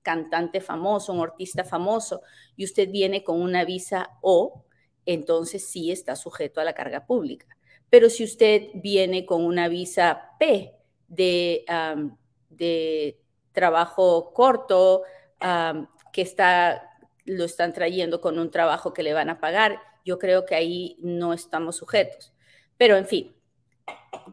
cantante 0.03 0.61
famoso, 0.61 1.13
un 1.13 1.21
artista 1.21 1.65
famoso, 1.65 2.21
y 2.57 2.65
usted 2.65 2.91
viene 2.91 3.25
con 3.25 3.41
una 3.41 3.65
visa 3.65 4.19
O, 4.21 4.67
entonces 5.07 5.67
sí 5.67 5.91
está 5.91 6.15
sujeto 6.17 6.61
a 6.61 6.65
la 6.65 6.75
carga 6.75 7.07
pública. 7.07 7.47
Pero 7.89 8.11
si 8.11 8.25
usted 8.25 8.69
viene 8.75 9.25
con 9.25 9.45
una 9.45 9.69
visa 9.69 10.33
P 10.39 10.75
de, 11.09 11.65
de 12.51 13.22
trabajo 13.53 14.33
corto, 14.33 15.03
que 16.13 16.23
está, 16.23 16.99
lo 17.25 17.45
están 17.45 17.73
trayendo 17.73 18.21
con 18.21 18.39
un 18.39 18.51
trabajo 18.51 18.93
que 18.93 19.03
le 19.03 19.15
van 19.15 19.31
a 19.31 19.41
pagar, 19.41 19.81
yo 20.05 20.19
creo 20.19 20.45
que 20.45 20.55
ahí 20.55 20.97
no 21.01 21.33
estamos 21.33 21.77
sujetos. 21.77 22.33
Pero 22.77 22.97
en 22.97 23.07
fin, 23.07 23.37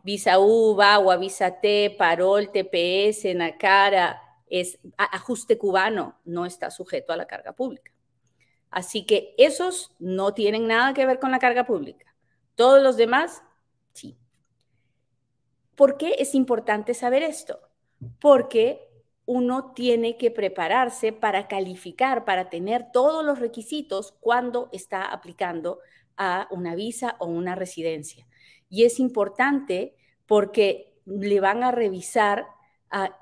visa 0.04 0.40
U, 0.40 0.76
VAWA, 0.76 1.18
visa 1.18 1.60
T, 1.60 1.96
Parol, 1.98 2.52
TPS, 2.52 3.36
NACARA, 3.36 4.22
es 4.48 4.80
ajuste 4.98 5.58
cubano, 5.58 6.20
no 6.26 6.46
está 6.46 6.72
sujeto 6.72 7.14
a 7.14 7.18
la 7.18 7.28
carga 7.28 7.54
pública. 7.54 7.92
Así 8.72 9.06
que 9.06 9.34
esos 9.38 9.96
no 10.00 10.34
tienen 10.34 10.68
nada 10.68 10.94
que 10.94 11.06
ver 11.06 11.20
con 11.20 11.32
la 11.32 11.40
carga 11.40 11.66
pública. 11.66 12.16
Todos 12.56 12.82
los 12.82 12.98
demás, 12.98 13.44
sí. 13.94 14.18
¿Por 15.76 15.98
qué 15.98 16.16
es 16.20 16.36
importante 16.36 16.94
saber 16.94 17.24
esto? 17.24 17.60
Porque 18.20 18.89
uno 19.32 19.74
tiene 19.76 20.18
que 20.18 20.32
prepararse 20.32 21.14
para 21.14 21.48
calificar, 21.48 22.26
para 22.26 22.50
tener 22.50 22.92
todos 22.92 23.24
los 23.24 23.38
requisitos 23.38 24.16
cuando 24.20 24.70
está 24.72 25.06
aplicando 25.06 25.82
a 26.18 26.48
una 26.50 26.74
visa 26.74 27.16
o 27.20 27.28
una 27.28 27.54
residencia. 27.54 28.26
Y 28.70 28.86
es 28.86 29.00
importante 29.00 29.96
porque 30.26 31.00
le 31.06 31.40
van 31.42 31.62
a 31.62 31.70
revisar 31.70 32.48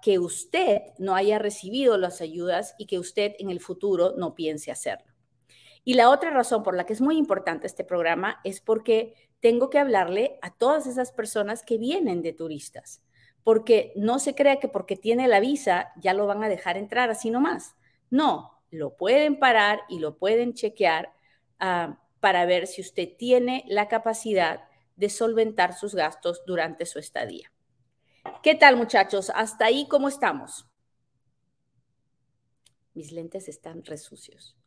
que 0.01 0.17
usted 0.17 0.79
no 0.97 1.13
haya 1.13 1.39
recibido 1.39 1.97
las 1.97 2.21
ayudas 2.21 2.73
y 2.77 2.85
que 2.85 2.99
usted 2.99 3.33
en 3.37 3.49
el 3.49 3.59
futuro 3.59 4.13
no 4.15 4.33
piense 4.33 4.71
hacerlo. 4.71 5.13
Y 5.83 5.95
la 5.95 6.09
otra 6.09 6.29
razón 6.29 6.63
por 6.63 6.73
la 6.73 6.85
que 6.85 6.93
es 6.93 7.01
muy 7.01 7.17
importante 7.17 7.67
este 7.67 7.83
programa 7.83 8.39
es 8.45 8.61
porque 8.61 9.13
tengo 9.41 9.69
que 9.69 9.79
hablarle 9.79 10.39
a 10.41 10.55
todas 10.55 10.87
esas 10.87 11.11
personas 11.11 11.63
que 11.63 11.77
vienen 11.77 12.21
de 12.21 12.31
turistas, 12.31 13.01
porque 13.47 13.93
no 13.95 14.19
se 14.19 14.35
crea 14.35 14.59
que 14.59 14.67
porque 14.67 14.97
tiene 14.97 15.29
la 15.29 15.39
visa 15.39 15.93
ya 15.95 16.13
lo 16.13 16.27
van 16.27 16.43
a 16.43 16.49
dejar 16.49 16.75
entrar 16.75 17.09
así 17.09 17.29
nomás. 17.29 17.77
No, 18.09 18.59
lo 18.71 18.97
pueden 18.97 19.39
parar 19.39 19.79
y 19.87 19.99
lo 19.99 20.17
pueden 20.17 20.53
chequear 20.53 21.13
ah, 21.57 21.97
para 22.19 22.45
ver 22.45 22.67
si 22.67 22.81
usted 22.81 23.07
tiene 23.17 23.63
la 23.69 23.87
capacidad 23.87 24.67
de 24.97 25.09
solventar 25.09 25.73
sus 25.73 25.95
gastos 25.95 26.43
durante 26.45 26.85
su 26.85 26.99
estadía. 26.99 27.49
¿Qué 28.43 28.53
tal 28.53 28.75
muchachos? 28.75 29.31
Hasta 29.33 29.63
ahí, 29.63 29.87
¿cómo 29.87 30.09
estamos? 30.09 30.67
Mis 32.93 33.13
lentes 33.13 33.47
están 33.47 33.85
resucios. 33.85 34.57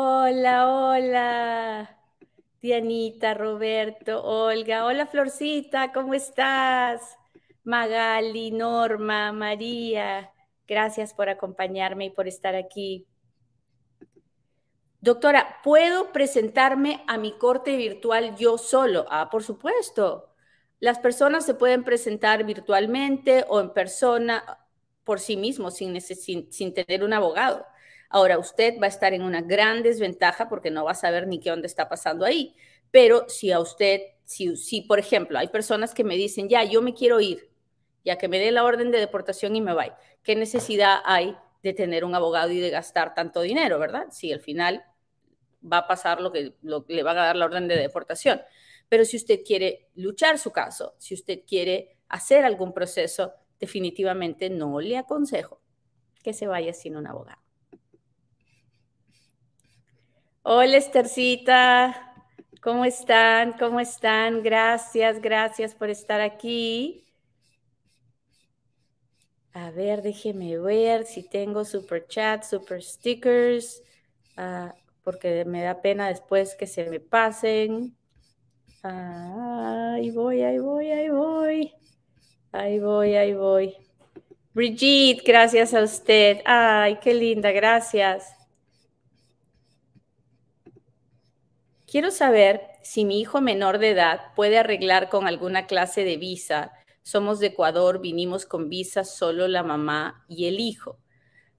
Hola, 0.00 0.68
hola. 0.68 1.98
Dianita, 2.62 3.34
Roberto, 3.34 4.22
Olga. 4.22 4.84
Hola, 4.84 5.06
Florcita, 5.06 5.92
¿cómo 5.92 6.14
estás? 6.14 7.18
Magali, 7.64 8.52
Norma, 8.52 9.32
María. 9.32 10.32
Gracias 10.68 11.12
por 11.14 11.28
acompañarme 11.28 12.04
y 12.04 12.10
por 12.10 12.28
estar 12.28 12.54
aquí. 12.54 13.08
Doctora, 15.00 15.56
¿puedo 15.64 16.12
presentarme 16.12 17.02
a 17.08 17.18
mi 17.18 17.32
corte 17.32 17.76
virtual 17.76 18.36
yo 18.36 18.56
solo? 18.56 19.04
Ah, 19.10 19.28
por 19.28 19.42
supuesto. 19.42 20.32
Las 20.78 21.00
personas 21.00 21.44
se 21.44 21.54
pueden 21.54 21.82
presentar 21.82 22.44
virtualmente 22.44 23.44
o 23.48 23.58
en 23.58 23.72
persona 23.72 24.60
por 25.02 25.18
sí 25.18 25.36
mismos, 25.36 25.74
sin, 25.74 26.00
sin, 26.00 26.52
sin 26.52 26.72
tener 26.72 27.02
un 27.02 27.14
abogado. 27.14 27.66
Ahora, 28.08 28.38
usted 28.38 28.78
va 28.80 28.86
a 28.86 28.88
estar 28.88 29.12
en 29.12 29.22
una 29.22 29.42
gran 29.42 29.82
desventaja 29.82 30.48
porque 30.48 30.70
no 30.70 30.84
va 30.84 30.92
a 30.92 30.94
saber 30.94 31.26
ni 31.26 31.40
qué 31.40 31.52
onda 31.52 31.66
está 31.66 31.88
pasando 31.88 32.24
ahí. 32.24 32.54
Pero 32.90 33.28
si 33.28 33.52
a 33.52 33.60
usted, 33.60 34.00
si, 34.24 34.56
si 34.56 34.80
por 34.80 34.98
ejemplo, 34.98 35.38
hay 35.38 35.48
personas 35.48 35.94
que 35.94 36.04
me 36.04 36.16
dicen, 36.16 36.48
ya, 36.48 36.64
yo 36.64 36.80
me 36.80 36.94
quiero 36.94 37.20
ir, 37.20 37.50
ya 38.04 38.16
que 38.16 38.28
me 38.28 38.38
dé 38.38 38.50
la 38.50 38.64
orden 38.64 38.90
de 38.90 38.98
deportación 38.98 39.56
y 39.56 39.60
me 39.60 39.74
vaya, 39.74 39.96
¿qué 40.22 40.36
necesidad 40.36 41.00
hay 41.04 41.36
de 41.62 41.74
tener 41.74 42.04
un 42.04 42.14
abogado 42.14 42.50
y 42.50 42.60
de 42.60 42.70
gastar 42.70 43.14
tanto 43.14 43.42
dinero, 43.42 43.78
verdad? 43.78 44.06
Si 44.10 44.32
al 44.32 44.40
final 44.40 44.84
va 45.60 45.78
a 45.78 45.86
pasar 45.86 46.20
lo 46.20 46.32
que 46.32 46.54
le 46.62 47.02
va 47.02 47.10
a 47.10 47.14
dar 47.14 47.36
la 47.36 47.44
orden 47.44 47.68
de 47.68 47.76
deportación. 47.76 48.40
Pero 48.88 49.04
si 49.04 49.16
usted 49.16 49.40
quiere 49.44 49.90
luchar 49.96 50.38
su 50.38 50.50
caso, 50.50 50.94
si 50.98 51.14
usted 51.14 51.40
quiere 51.46 51.98
hacer 52.08 52.44
algún 52.44 52.72
proceso, 52.72 53.34
definitivamente 53.60 54.48
no 54.48 54.80
le 54.80 54.96
aconsejo 54.96 55.60
que 56.22 56.32
se 56.32 56.46
vaya 56.46 56.72
sin 56.72 56.96
un 56.96 57.06
abogado. 57.06 57.47
Hola 60.50 60.78
Estercita, 60.78 62.24
¿cómo 62.62 62.86
están? 62.86 63.52
¿Cómo 63.58 63.80
están? 63.80 64.42
Gracias, 64.42 65.20
gracias 65.20 65.74
por 65.74 65.90
estar 65.90 66.22
aquí. 66.22 67.04
A 69.52 69.70
ver, 69.70 70.00
déjeme 70.00 70.56
ver 70.58 71.04
si 71.04 71.22
tengo 71.22 71.66
super 71.66 72.06
chat, 72.06 72.44
super 72.44 72.82
stickers, 72.82 73.82
ah, 74.38 74.74
porque 75.04 75.44
me 75.44 75.60
da 75.60 75.82
pena 75.82 76.08
después 76.08 76.54
que 76.54 76.66
se 76.66 76.88
me 76.88 76.98
pasen. 76.98 77.94
ahí 78.82 80.10
voy, 80.12 80.40
ahí 80.40 80.58
voy, 80.60 80.90
ahí 80.90 81.10
voy. 81.10 81.72
Ahí 82.52 82.80
voy, 82.80 83.16
ahí 83.16 83.34
voy. 83.34 83.76
Brigitte, 84.54 85.22
gracias 85.26 85.74
a 85.74 85.82
usted. 85.82 86.40
Ay, 86.46 86.98
qué 87.02 87.12
linda, 87.12 87.52
gracias. 87.52 88.37
Quiero 91.90 92.10
saber 92.10 92.60
si 92.82 93.06
mi 93.06 93.18
hijo 93.18 93.40
menor 93.40 93.78
de 93.78 93.92
edad 93.92 94.34
puede 94.36 94.58
arreglar 94.58 95.08
con 95.08 95.26
alguna 95.26 95.66
clase 95.66 96.04
de 96.04 96.18
visa. 96.18 96.70
Somos 97.02 97.38
de 97.38 97.46
Ecuador, 97.46 97.98
vinimos 97.98 98.44
con 98.44 98.68
visa 98.68 99.04
solo 99.04 99.48
la 99.48 99.62
mamá 99.62 100.22
y 100.28 100.48
el 100.48 100.60
hijo. 100.60 100.98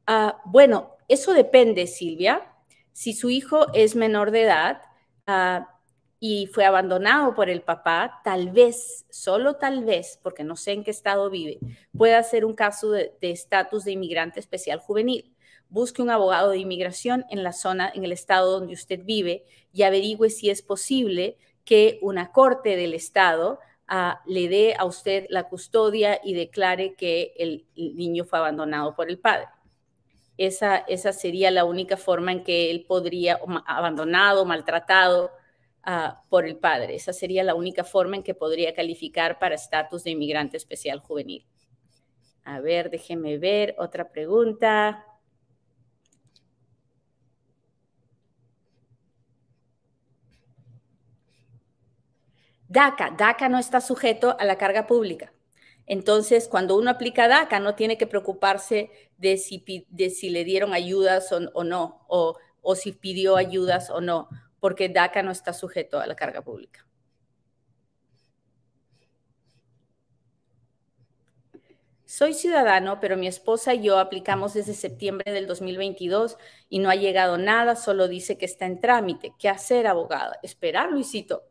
Ah, 0.05 0.39
bueno, 0.45 0.97
eso 1.07 1.33
depende, 1.33 1.87
Silvia. 1.87 2.53
Si 2.91 3.13
su 3.13 3.31
hijo 3.31 3.73
es 3.73 3.95
menor 3.95 4.29
de 4.29 4.43
edad 4.43 4.81
ah, 5.25 5.67
y 6.19 6.45
fue 6.53 6.63
abandonado 6.63 7.33
por 7.33 7.49
el 7.49 7.63
papá, 7.63 8.21
tal 8.23 8.51
vez, 8.51 9.07
solo 9.09 9.55
tal 9.55 9.83
vez, 9.83 10.19
porque 10.21 10.43
no 10.43 10.55
sé 10.55 10.73
en 10.73 10.83
qué 10.83 10.91
estado 10.91 11.31
vive, 11.31 11.57
pueda 11.97 12.21
ser 12.21 12.45
un 12.45 12.53
caso 12.53 12.91
de 12.91 13.17
estatus 13.21 13.83
de 13.83 13.93
inmigrante 13.93 14.39
especial 14.39 14.77
juvenil 14.77 15.35
busque 15.69 16.01
un 16.01 16.10
abogado 16.10 16.49
de 16.49 16.58
inmigración 16.58 17.25
en 17.29 17.43
la 17.43 17.53
zona, 17.53 17.91
en 17.93 18.03
el 18.03 18.12
estado 18.12 18.60
donde 18.60 18.73
usted 18.73 19.01
vive 19.03 19.45
y 19.71 19.84
averigüe 19.84 20.29
si 20.29 20.49
es 20.49 20.62
posible 20.62 21.38
que 21.63 21.99
una 22.01 22.32
corte 22.32 22.75
del 22.75 22.95
estado 22.95 23.60
ah, 23.88 24.21
le 24.25 24.49
dé 24.49 24.75
a 24.77 24.86
usted 24.86 25.27
la 25.29 25.47
custodia 25.47 26.19
y 26.23 26.34
declare 26.34 26.95
que 26.95 27.34
el, 27.38 27.67
niño 27.75 28.25
fue 28.25 28.39
abandonado 28.39 28.95
por 28.95 29.10
el 29.10 29.19
padre. 29.19 29.47
Esa, 30.38 30.77
esa, 30.77 31.13
sería 31.13 31.51
la 31.51 31.65
única 31.65 31.97
forma 31.97 32.32
en 32.32 32.43
que 32.43 32.71
él 32.71 32.86
podría, 32.88 33.39
abandonado, 33.67 34.45
maltratado 34.45 35.32
ah, 35.84 36.23
por 36.29 36.45
el 36.45 36.58
padre. 36.58 36.95
Esa 36.95 37.13
sería 37.13 37.43
la 37.43 37.55
única 37.55 37.84
forma 37.84 38.15
en 38.15 38.23
que 38.23 38.34
podría 38.34 38.73
calificar 38.73 39.38
para 39.38 39.55
estatus 39.55 40.03
de 40.03 40.12
inmigrante 40.12 40.58
especial 40.58 40.99
juvenil. 40.99 41.45
A 42.45 42.62
ver, 42.62 42.89
déjeme 42.89 43.38
ver 43.38 43.75
otra 43.77 44.10
pregunta. 44.10 45.05
DACA, 52.69 53.15
DACA 53.17 53.49
no 53.49 53.58
está 53.58 53.82
sujeto 53.82 54.38
a 54.39 54.45
la 54.45 54.58
carga 54.58 54.86
pública. 54.86 55.34
Entonces, 55.88 56.47
cuando 56.47 56.77
uno 56.77 56.91
aplica 56.91 57.27
DACA, 57.27 57.60
no 57.60 57.73
tiene 57.73 57.97
que 57.97 58.05
preocuparse 58.05 58.91
de 59.17 59.38
si, 59.38 60.29
le 60.29 60.43
dieron 60.43 60.73
ayudas 60.73 61.32
o, 61.32 61.63
no, 61.63 62.05
o, 62.08 62.38
o 62.62 62.75
si 62.75 62.91
pidió 62.91 63.38
ayudas 63.38 63.89
o 63.89 64.01
no, 64.01 64.29
porque 64.60 64.88
DACA 64.88 65.23
no 65.23 65.32
está 65.32 65.51
sujeto 65.53 65.99
a 65.99 66.05
la 66.05 66.15
carga 66.15 66.43
pública. 66.43 66.86
Soy 72.05 72.34
ciudadano, 72.36 72.99
pero 72.99 73.17
mi 73.17 73.27
esposa 73.27 73.73
y 73.73 73.82
yo 73.82 73.97
aplicamos 73.97 74.53
desde 74.53 74.75
septiembre 74.75 75.32
del 75.32 75.47
2022 75.47 76.38
y 76.69 76.79
no 76.79 76.91
ha 76.91 76.95
llegado 76.95 77.39
nada, 77.39 77.75
solo 77.75 78.08
dice 78.08 78.38
que 78.38 78.45
está 78.45 78.67
en 78.67 78.79
trámite. 78.79 79.34
¿Qué 79.39 79.49
hacer, 79.49 79.88
abogada? 79.88 80.39
Esperar, 80.43 80.91
Luisito 80.91 81.49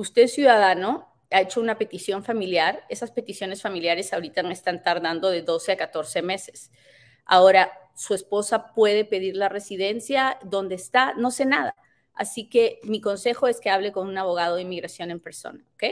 usted 0.00 0.28
ciudadano 0.28 1.12
ha 1.30 1.42
hecho 1.42 1.60
una 1.60 1.76
petición 1.76 2.24
familiar, 2.24 2.84
esas 2.88 3.10
peticiones 3.10 3.60
familiares 3.60 4.12
ahorita 4.12 4.42
no 4.42 4.50
están 4.50 4.82
tardando 4.82 5.30
de 5.30 5.42
12 5.42 5.72
a 5.72 5.76
14 5.76 6.22
meses. 6.22 6.72
Ahora, 7.26 7.70
su 7.94 8.14
esposa 8.14 8.72
puede 8.72 9.04
pedir 9.04 9.36
la 9.36 9.50
residencia 9.50 10.38
donde 10.42 10.76
está, 10.76 11.12
no 11.14 11.30
sé 11.30 11.44
nada. 11.44 11.76
Así 12.14 12.48
que 12.48 12.80
mi 12.82 13.00
consejo 13.00 13.46
es 13.46 13.60
que 13.60 13.68
hable 13.68 13.92
con 13.92 14.08
un 14.08 14.16
abogado 14.16 14.56
de 14.56 14.62
inmigración 14.62 15.10
en 15.10 15.20
persona, 15.20 15.62
¿ok? 15.74 15.84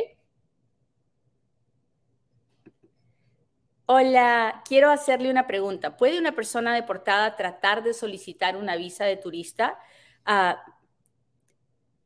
Hola, 3.91 4.63
quiero 4.67 4.91
hacerle 4.91 5.31
una 5.31 5.47
pregunta. 5.47 5.97
¿Puede 5.97 6.19
una 6.19 6.33
persona 6.33 6.75
deportada 6.75 7.37
tratar 7.37 7.83
de 7.83 7.95
solicitar 7.95 8.57
una 8.57 8.77
visa 8.77 9.05
de 9.05 9.17
turista? 9.17 9.79
Ah, 10.25 10.63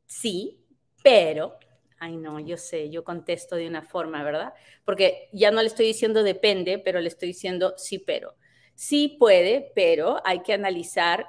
sí, 0.06 0.60
pero 1.02 1.58
Ay, 2.04 2.16
no, 2.16 2.40
yo 2.40 2.56
sé, 2.56 2.90
yo 2.90 3.04
contesto 3.04 3.54
de 3.54 3.68
una 3.68 3.82
forma, 3.82 4.24
¿verdad? 4.24 4.54
Porque 4.84 5.28
ya 5.32 5.52
no 5.52 5.60
le 5.62 5.68
estoy 5.68 5.86
diciendo 5.86 6.24
depende, 6.24 6.80
pero 6.80 6.98
le 7.00 7.06
estoy 7.06 7.28
diciendo 7.28 7.74
sí, 7.76 8.00
pero. 8.00 8.34
Sí 8.74 9.16
puede, 9.20 9.70
pero 9.76 10.20
hay 10.24 10.40
que 10.40 10.52
analizar 10.52 11.28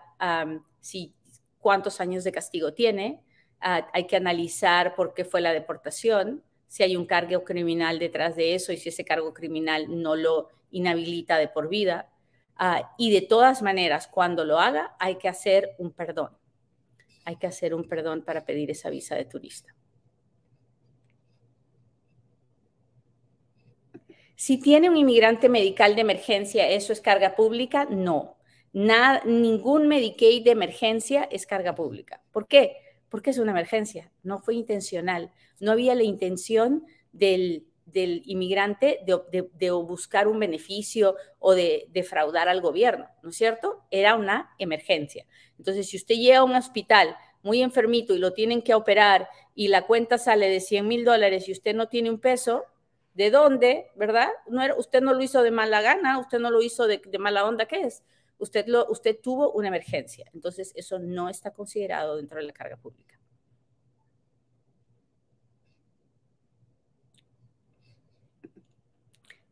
si, 0.79 1.13
cuántos 1.59 2.01
años 2.01 2.23
de 2.23 2.31
castigo 2.31 2.73
tiene, 2.73 3.21
ah, 3.62 3.88
hay 3.93 4.07
que 4.07 4.15
analizar 4.15 4.95
por 4.95 5.13
qué 5.13 5.25
fue 5.25 5.41
la 5.41 5.53
deportación, 5.53 6.43
si 6.67 6.81
hay 6.81 6.95
un 6.95 7.05
cargo 7.05 7.43
criminal 7.43 7.99
detrás 7.99 8.36
de 8.36 8.55
eso 8.55 8.73
y 8.73 8.77
si 8.77 8.89
ese 8.89 9.05
cargo 9.05 9.31
criminal 9.31 10.01
no 10.01 10.15
lo 10.15 10.49
inhabilita 10.71 11.38
de 11.38 11.49
por 11.49 11.69
vida. 11.69 12.09
Ah, 12.55 12.95
y 12.97 13.12
de 13.12 13.21
todas 13.21 13.62
maneras, 13.62 14.07
cuando 14.07 14.43
lo 14.43 14.57
haga, 14.57 14.95
hay 14.99 15.17
que 15.19 15.29
hacer 15.29 15.75
un 15.77 15.91
perdón. 15.91 16.36
Hay 17.25 17.36
que 17.36 17.45
hacer 17.45 17.75
un 17.75 17.88
perdón 17.88 18.23
para 18.23 18.43
pedir 18.43 18.71
esa 18.71 18.89
visa 18.89 19.13
de 19.13 19.25
turista. 19.25 19.75
Si 24.43 24.58
tiene 24.58 24.89
un 24.89 24.97
inmigrante 24.97 25.47
medical 25.47 25.95
de 25.95 26.01
emergencia, 26.01 26.69
¿eso 26.69 26.91
es 26.91 26.99
carga 26.99 27.34
pública? 27.34 27.86
No. 27.89 28.36
Nada, 28.73 29.21
ningún 29.23 29.88
Medicaid 29.88 30.43
de 30.43 30.51
emergencia 30.51 31.23
es 31.32 31.45
carga 31.45 31.75
pública. 31.75 32.21
¿Por 32.34 32.49
qué? 32.49 32.75
Porque 33.08 33.29
es 33.29 33.38
una 33.38 33.51
emergencia, 33.51 34.12
no 34.21 34.39
fue 34.39 34.56
intencional. 34.56 35.32
No 35.62 35.71
había 35.71 35.95
la 35.95 36.03
intención 36.03 36.86
del, 37.13 37.69
inmigrante 37.93 38.99
de, 39.06 39.71
buscar 39.71 40.27
un 40.27 40.39
beneficio 40.39 41.15
o 41.39 41.56
de 41.56 41.88
defraudar 41.93 42.49
al 42.49 42.60
gobierno, 42.60 43.08
¿no 43.21 43.29
es 43.29 43.38
cierto? 43.38 43.86
Era 43.91 44.15
una 44.15 44.53
emergencia. 44.58 45.25
Entonces, 45.58 45.88
si 45.88 45.95
usted 45.95 46.15
llega 46.15 46.39
a 46.39 46.43
un 46.43 46.56
hospital 46.58 47.15
muy 47.43 47.62
enfermito 47.62 48.13
y 48.13 48.19
lo 48.19 48.34
tienen 48.34 48.62
que 48.62 48.73
operar 48.73 49.29
y 49.56 49.69
la 49.69 49.88
cuenta 49.88 50.17
sale 50.17 50.49
de 50.49 50.60
100 50.60 50.86
mil 50.86 51.06
dólares 51.06 51.47
y 51.47 51.53
usted 51.53 51.73
no 51.73 51.88
tiene 51.88 52.10
un 52.10 52.19
peso, 52.19 52.65
¿De 53.13 53.30
dónde, 53.30 53.91
verdad? 53.95 54.30
Usted 54.78 55.02
no 55.02 55.13
lo 55.13 55.21
hizo 55.21 55.43
de 55.43 55.52
mala 55.52 55.82
gana, 55.82 56.19
usted 56.19 56.39
no 56.39 56.49
lo 56.49 56.62
hizo 56.62 56.88
de, 56.88 57.02
mala 57.19 57.45
onda, 57.45 57.67
¿qué 57.67 57.82
es? 57.82 58.04
Usted, 58.39 58.65
lo, 58.67 58.88
usted 58.89 59.19
tuvo 59.21 59.52
una 59.52 59.67
emergencia. 59.67 60.26
Entonces, 60.34 60.73
eso 60.76 60.97
no 60.99 61.30
está 61.30 61.52
considerado 61.52 62.17
dentro 62.17 62.39
de 62.39 62.45
la 62.45 62.54
carga 62.54 62.78
pública. 62.78 63.19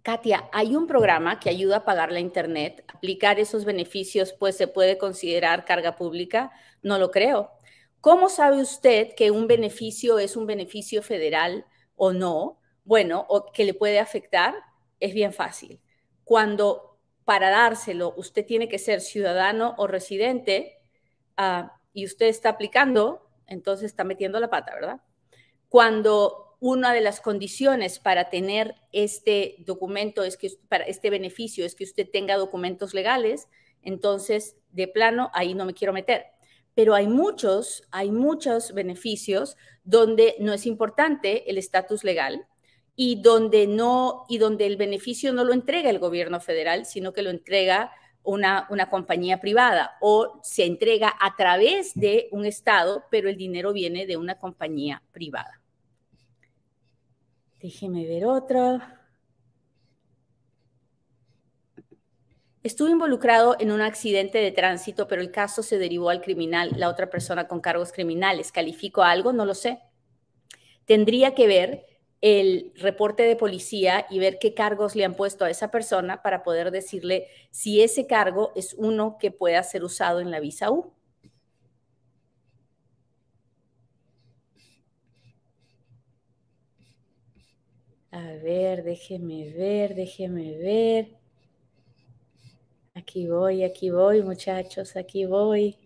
Katia, 0.01 0.49
hay 0.51 0.75
un 0.75 0.87
programa 0.87 1.39
que 1.39 1.49
ayuda 1.51 1.77
a 1.77 1.85
pagar 1.85 2.11
la 2.11 2.19
internet. 2.19 2.83
Aplicar 2.87 3.39
esos 3.39 3.65
beneficios, 3.65 4.33
pues 4.33 4.57
se 4.57 4.67
puede 4.67 4.97
considerar 4.97 5.65
carga 5.65 5.95
pública. 5.95 6.51
No 6.81 6.97
lo 6.97 7.11
creo. 7.11 7.51
¿Cómo 8.01 8.29
sabe 8.29 8.59
usted 8.59 9.13
que 9.15 9.29
un 9.29 9.45
beneficio 9.45 10.17
es 10.17 10.35
un 10.35 10.47
beneficio 10.47 11.03
federal 11.03 11.67
o 11.95 12.13
no? 12.13 12.60
Bueno, 12.83 13.25
o 13.29 13.51
que 13.51 13.63
le 13.63 13.73
puede 13.73 13.99
afectar, 13.99 14.55
es 14.99 15.13
bien 15.13 15.33
fácil. 15.33 15.79
Cuando 16.23 16.99
para 17.25 17.49
dárselo 17.49 18.13
usted 18.17 18.45
tiene 18.45 18.67
que 18.67 18.79
ser 18.79 19.01
ciudadano 19.01 19.75
o 19.77 19.87
residente 19.87 20.79
ah, 21.37 21.79
y 21.93 22.05
usted 22.05 22.27
está 22.27 22.49
aplicando, 22.49 23.29
entonces 23.47 23.85
está 23.85 24.03
metiendo 24.03 24.39
la 24.39 24.49
pata, 24.49 24.73
¿verdad? 24.73 25.01
Cuando 25.69 26.57
una 26.59 26.93
de 26.93 27.01
las 27.01 27.21
condiciones 27.21 27.99
para 27.99 28.29
tener 28.29 28.75
este 28.91 29.55
documento 29.59 30.23
es 30.23 30.37
que 30.37 30.51
para 30.69 30.83
este 30.85 31.09
beneficio 31.09 31.65
es 31.65 31.73
que 31.73 31.83
usted 31.83 32.07
tenga 32.09 32.37
documentos 32.37 32.93
legales, 32.93 33.49
entonces 33.81 34.57
de 34.71 34.87
plano 34.87 35.31
ahí 35.33 35.53
no 35.53 35.65
me 35.65 35.73
quiero 35.73 35.91
meter. 35.91 36.25
Pero 36.75 36.93
hay 36.93 37.07
muchos, 37.07 37.83
hay 37.91 38.11
muchos 38.11 38.73
beneficios 38.73 39.57
donde 39.83 40.35
no 40.39 40.53
es 40.53 40.65
importante 40.65 41.49
el 41.49 41.57
estatus 41.57 42.03
legal, 42.03 42.47
y 43.03 43.19
donde 43.19 43.65
no 43.65 44.27
y 44.29 44.37
donde 44.37 44.67
el 44.67 44.77
beneficio 44.77 45.33
no 45.33 45.43
lo 45.43 45.53
entrega 45.53 45.89
el 45.89 45.97
gobierno 45.97 46.39
federal, 46.39 46.85
sino 46.85 47.13
que 47.13 47.23
lo 47.23 47.31
entrega 47.31 47.91
una, 48.21 48.67
una 48.69 48.91
compañía 48.91 49.41
privada 49.41 49.97
o 50.01 50.39
se 50.43 50.65
entrega 50.65 51.11
a 51.19 51.35
través 51.35 51.95
de 51.95 52.29
un 52.31 52.45
estado, 52.45 53.05
pero 53.09 53.27
el 53.27 53.37
dinero 53.37 53.73
viene 53.73 54.05
de 54.05 54.17
una 54.17 54.37
compañía 54.37 55.01
privada. 55.11 55.59
Déjeme 57.59 58.05
ver 58.05 58.27
otra. 58.27 59.01
Estuve 62.61 62.91
involucrado 62.91 63.55
en 63.59 63.71
un 63.71 63.81
accidente 63.81 64.37
de 64.37 64.51
tránsito, 64.51 65.07
pero 65.07 65.23
el 65.23 65.31
caso 65.31 65.63
se 65.63 65.79
derivó 65.79 66.11
al 66.11 66.21
criminal, 66.21 66.69
la 66.75 66.87
otra 66.87 67.09
persona 67.09 67.47
con 67.47 67.61
cargos 67.61 67.91
criminales. 67.91 68.51
¿Califico 68.51 69.01
algo? 69.01 69.33
No 69.33 69.45
lo 69.45 69.55
sé. 69.55 69.79
Tendría 70.85 71.33
que 71.33 71.47
ver 71.47 71.90
el 72.21 72.71
reporte 72.75 73.23
de 73.23 73.35
policía 73.35 74.05
y 74.09 74.19
ver 74.19 74.37
qué 74.39 74.53
cargos 74.53 74.95
le 74.95 75.05
han 75.05 75.15
puesto 75.15 75.43
a 75.45 75.49
esa 75.49 75.71
persona 75.71 76.21
para 76.21 76.43
poder 76.43 76.71
decirle 76.71 77.27
si 77.49 77.81
ese 77.81 78.07
cargo 78.07 78.51
es 78.55 78.75
uno 78.75 79.17
que 79.19 79.31
pueda 79.31 79.61
ser 79.63 79.83
usado 79.83 80.19
en 80.19 80.31
la 80.31 80.39
visa 80.39 80.71
U. 80.71 80.93
A 88.11 88.21
ver, 88.43 88.83
déjeme 88.83 89.51
ver, 89.53 89.95
déjeme 89.95 90.57
ver. 90.57 91.17
Aquí 92.93 93.27
voy, 93.27 93.63
aquí 93.63 93.89
voy, 93.89 94.21
muchachos, 94.21 94.95
aquí 94.95 95.25
voy. 95.25 95.77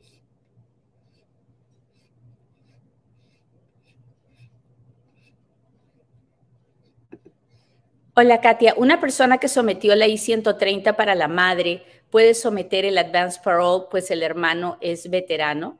Hola 8.17 8.39
Katia, 8.39 8.75
una 8.78 9.01
persona 9.01 9.39
que 9.39 9.49
sometió 9.49 9.93
la 9.93 10.08
I-130 10.08 10.95
para 10.95 11.15
la 11.15 11.28
madre 11.28 11.84
puede 12.10 12.34
someter 12.34 12.86
el 12.86 12.97
advance 12.97 13.41
parole, 13.43 13.88
pues 13.91 14.10
el 14.10 14.23
hermano 14.23 14.78
es 14.80 15.10
veterano. 15.10 15.80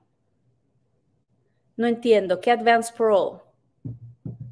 No 1.77 1.87
entiendo, 1.87 2.41
¿qué 2.41 2.51
advance 2.51 2.93
parole? 2.93 3.39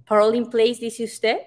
¿Parole 0.08 0.38
in 0.38 0.50
place, 0.50 0.78
dice 0.80 1.04
usted? 1.04 1.40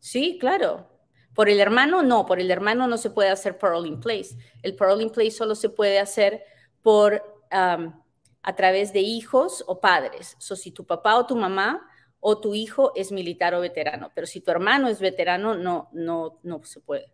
Sí, 0.00 0.36
claro. 0.40 0.88
Por 1.32 1.48
el 1.48 1.60
hermano, 1.60 2.02
no, 2.02 2.26
por 2.26 2.40
el 2.40 2.50
hermano 2.50 2.88
no 2.88 2.98
se 2.98 3.10
puede 3.10 3.30
hacer 3.30 3.56
parole 3.56 3.86
in 3.86 4.00
place. 4.00 4.36
El 4.64 4.74
parole 4.74 5.04
in 5.04 5.10
place 5.10 5.30
solo 5.30 5.54
se 5.54 5.68
puede 5.68 6.00
hacer 6.00 6.42
por 6.82 7.22
a 7.52 8.56
través 8.56 8.92
de 8.92 8.98
hijos 8.98 9.62
o 9.68 9.80
padres. 9.80 10.34
So, 10.40 10.56
si 10.56 10.72
tu 10.72 10.84
papá 10.84 11.16
o 11.18 11.24
tu 11.24 11.36
mamá 11.36 11.87
o 12.20 12.40
tu 12.40 12.54
hijo 12.54 12.92
es 12.96 13.12
militar 13.12 13.54
o 13.54 13.60
veterano. 13.60 14.10
Pero 14.14 14.26
si 14.26 14.40
tu 14.40 14.50
hermano 14.50 14.88
es 14.88 15.00
veterano, 15.00 15.54
no, 15.54 15.88
no, 15.92 16.38
no 16.42 16.64
se 16.64 16.80
puede. 16.80 17.12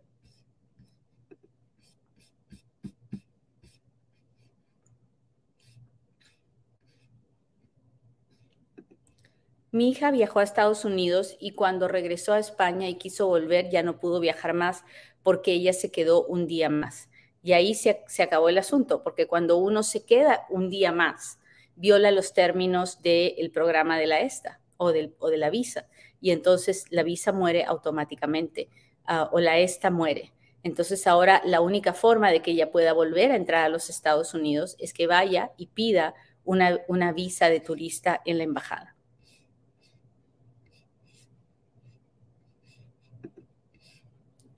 Mi 9.71 9.89
hija 9.89 10.09
viajó 10.09 10.39
a 10.39 10.43
Estados 10.43 10.85
Unidos 10.85 11.35
y 11.37 11.51
cuando 11.51 11.89
regresó 11.89 12.31
a 12.31 12.39
España 12.39 12.87
y 12.87 12.95
quiso 12.95 13.27
volver 13.27 13.69
ya 13.69 13.83
no 13.83 13.99
pudo 13.99 14.21
viajar 14.21 14.53
más 14.53 14.85
porque 15.21 15.51
ella 15.51 15.73
se 15.73 15.91
quedó 15.91 16.25
un 16.25 16.47
día 16.47 16.69
más. 16.69 17.09
Y 17.43 17.51
ahí 17.51 17.75
se, 17.75 18.01
se 18.07 18.23
acabó 18.23 18.47
el 18.47 18.57
asunto, 18.57 19.03
porque 19.03 19.27
cuando 19.27 19.57
uno 19.57 19.83
se 19.83 20.05
queda 20.05 20.45
un 20.49 20.69
día 20.69 20.93
más, 20.93 21.39
viola 21.75 22.09
los 22.11 22.33
términos 22.33 23.01
del 23.01 23.51
programa 23.51 23.99
de 23.99 24.07
la 24.07 24.21
ESTA 24.21 24.61
o, 24.77 24.91
de 24.91 25.37
la 25.37 25.49
visa. 25.49 25.87
Y 26.21 26.31
entonces 26.31 26.85
la 26.89 27.03
visa 27.03 27.31
muere 27.31 27.63
automáticamente 27.63 28.69
ah, 29.05 29.29
o 29.31 29.39
la 29.39 29.59
ESTA 29.59 29.91
muere. 29.91 30.33
Entonces 30.63 31.05
ahora 31.05 31.41
la 31.45 31.61
única 31.61 31.93
forma 31.93 32.31
de 32.31 32.41
que 32.41 32.51
ella 32.51 32.71
pueda 32.71 32.93
volver 32.93 33.31
a 33.31 33.35
entrar 33.35 33.65
a 33.65 33.69
los 33.69 33.89
Estados 33.89 34.33
Unidos 34.33 34.75
es 34.79 34.93
que 34.93 35.05
vaya 35.05 35.51
y 35.57 35.67
pida 35.67 36.15
una, 36.43 36.79
una 36.87 37.13
visa 37.13 37.49
de 37.49 37.59
turista 37.59 38.21
en 38.25 38.39
la 38.39 38.45
embajada. 38.45 38.95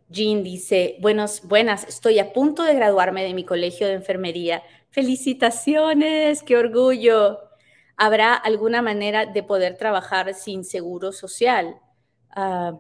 Jean 0.10 0.44
dice, 0.44 0.96
buenos, 1.02 1.42
buenas, 1.44 1.86
estoy 1.88 2.20
a 2.20 2.32
punto 2.32 2.64
de 2.64 2.74
graduarme 2.74 3.24
de 3.24 3.34
mi 3.34 3.44
colegio 3.44 3.88
de 3.88 3.94
enfermería. 3.94 4.64
Felicitaciones, 4.90 6.44
qué 6.44 6.56
orgullo. 6.56 7.47
¿Habrá 7.98 8.36
alguna 8.36 8.82
manera 8.82 9.26
de 9.26 9.44
poder 9.44 9.78
trabajar 9.78 10.34
sin 10.36 10.64
seguro 10.64 11.12
social? 11.12 11.80
Ah, 12.30 12.80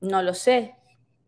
no 0.00 0.22
lo 0.22 0.34
sé, 0.34 0.74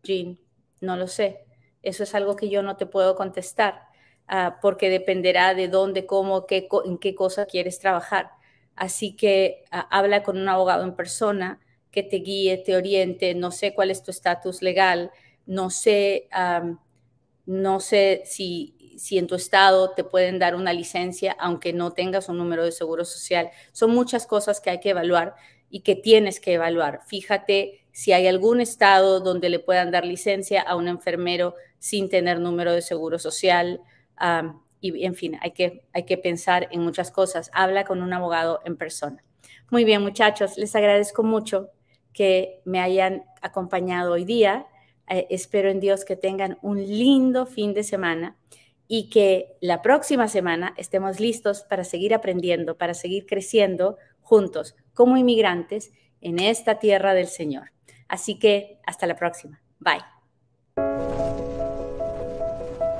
Jean, 0.03 0.39
no 0.81 0.95
lo 0.97 1.07
sé. 1.07 1.45
Eso 1.81 2.03
es 2.03 2.15
algo 2.15 2.35
que 2.35 2.49
yo 2.49 2.61
no 2.63 2.77
te 2.77 2.85
puedo 2.85 3.15
contestar, 3.15 3.83
ah, 4.27 4.59
porque 4.61 4.89
dependerá 4.89 5.53
de 5.55 5.67
dónde, 5.67 6.05
cómo, 6.05 6.45
qué, 6.45 6.67
en 6.85 6.97
qué 6.99 7.15
cosa 7.15 7.45
quieres 7.45 7.79
trabajar. 7.79 8.31
Así 8.75 9.15
que 9.15 9.63
ah, 9.71 9.87
habla 9.91 10.23
con 10.23 10.37
un 10.37 10.49
abogado 10.49 10.83
en 10.83 10.95
persona 10.95 11.59
que 11.91 12.03
te 12.03 12.17
guíe, 12.17 12.57
te 12.59 12.75
oriente. 12.75 13.33
No 13.35 13.51
sé 13.51 13.73
cuál 13.73 13.91
es 13.91 14.03
tu 14.03 14.11
estatus 14.11 14.61
legal, 14.61 15.11
no 15.47 15.69
sé, 15.71 16.29
no 17.45 17.79
sé 17.79 18.23
si 18.25 18.75
si 18.97 19.19
en 19.19 19.27
tu 19.27 19.35
estado 19.35 19.91
te 19.91 20.03
pueden 20.03 20.39
dar 20.39 20.55
una 20.55 20.73
licencia 20.73 21.35
aunque 21.39 21.71
no 21.71 21.93
tengas 21.93 22.29
un 22.29 22.37
número 22.37 22.65
de 22.65 22.71
seguro 22.71 23.05
social. 23.05 23.51
Son 23.71 23.91
muchas 23.91 24.25
cosas 24.25 24.59
que 24.59 24.71
hay 24.71 24.79
que 24.79 24.89
evaluar 24.89 25.35
y 25.69 25.81
que 25.81 25.95
tienes 25.95 26.39
que 26.39 26.53
evaluar. 26.53 27.01
Fíjate 27.05 27.85
si 27.91 28.11
hay 28.11 28.27
algún 28.27 28.59
estado 28.59 29.19
donde 29.19 29.49
le 29.49 29.59
puedan 29.59 29.91
dar 29.91 30.03
licencia 30.03 30.61
a 30.61 30.75
un 30.75 30.87
enfermero 30.87 31.55
sin 31.77 32.09
tener 32.09 32.39
número 32.39 32.71
de 32.73 32.81
seguro 32.81 33.19
social. 33.19 33.81
y, 34.81 35.05
en 35.05 35.15
fin, 35.15 35.37
hay 35.41 35.51
que, 35.51 35.83
hay 35.93 36.03
que 36.03 36.17
pensar 36.17 36.67
en 36.71 36.81
muchas 36.81 37.11
cosas. 37.11 37.51
Habla 37.53 37.85
con 37.85 38.01
un 38.01 38.13
abogado 38.13 38.61
en 38.65 38.77
persona. 38.77 39.23
Muy 39.69 39.83
bien, 39.83 40.01
muchachos, 40.01 40.57
les 40.57 40.75
agradezco 40.75 41.23
mucho 41.23 41.69
que 42.13 42.61
me 42.65 42.79
hayan 42.79 43.25
acompañado 43.41 44.13
hoy 44.13 44.25
día. 44.25 44.65
Eh, 45.09 45.27
espero 45.29 45.69
en 45.69 45.79
Dios 45.79 46.03
que 46.03 46.15
tengan 46.15 46.57
un 46.61 46.77
lindo 46.77 47.45
fin 47.45 47.73
de 47.73 47.83
semana 47.83 48.37
y 48.87 49.09
que 49.09 49.57
la 49.61 49.81
próxima 49.81 50.27
semana 50.27 50.73
estemos 50.77 51.19
listos 51.19 51.63
para 51.63 51.83
seguir 51.83 52.13
aprendiendo, 52.13 52.77
para 52.77 52.93
seguir 52.93 53.25
creciendo 53.25 53.97
juntos 54.21 54.75
como 54.93 55.17
inmigrantes 55.17 55.91
en 56.21 56.39
esta 56.39 56.79
tierra 56.79 57.13
del 57.13 57.27
Señor. 57.27 57.71
Así 58.07 58.39
que 58.39 58.79
hasta 58.85 59.07
la 59.07 59.15
próxima. 59.15 59.61
Bye. 59.79 60.16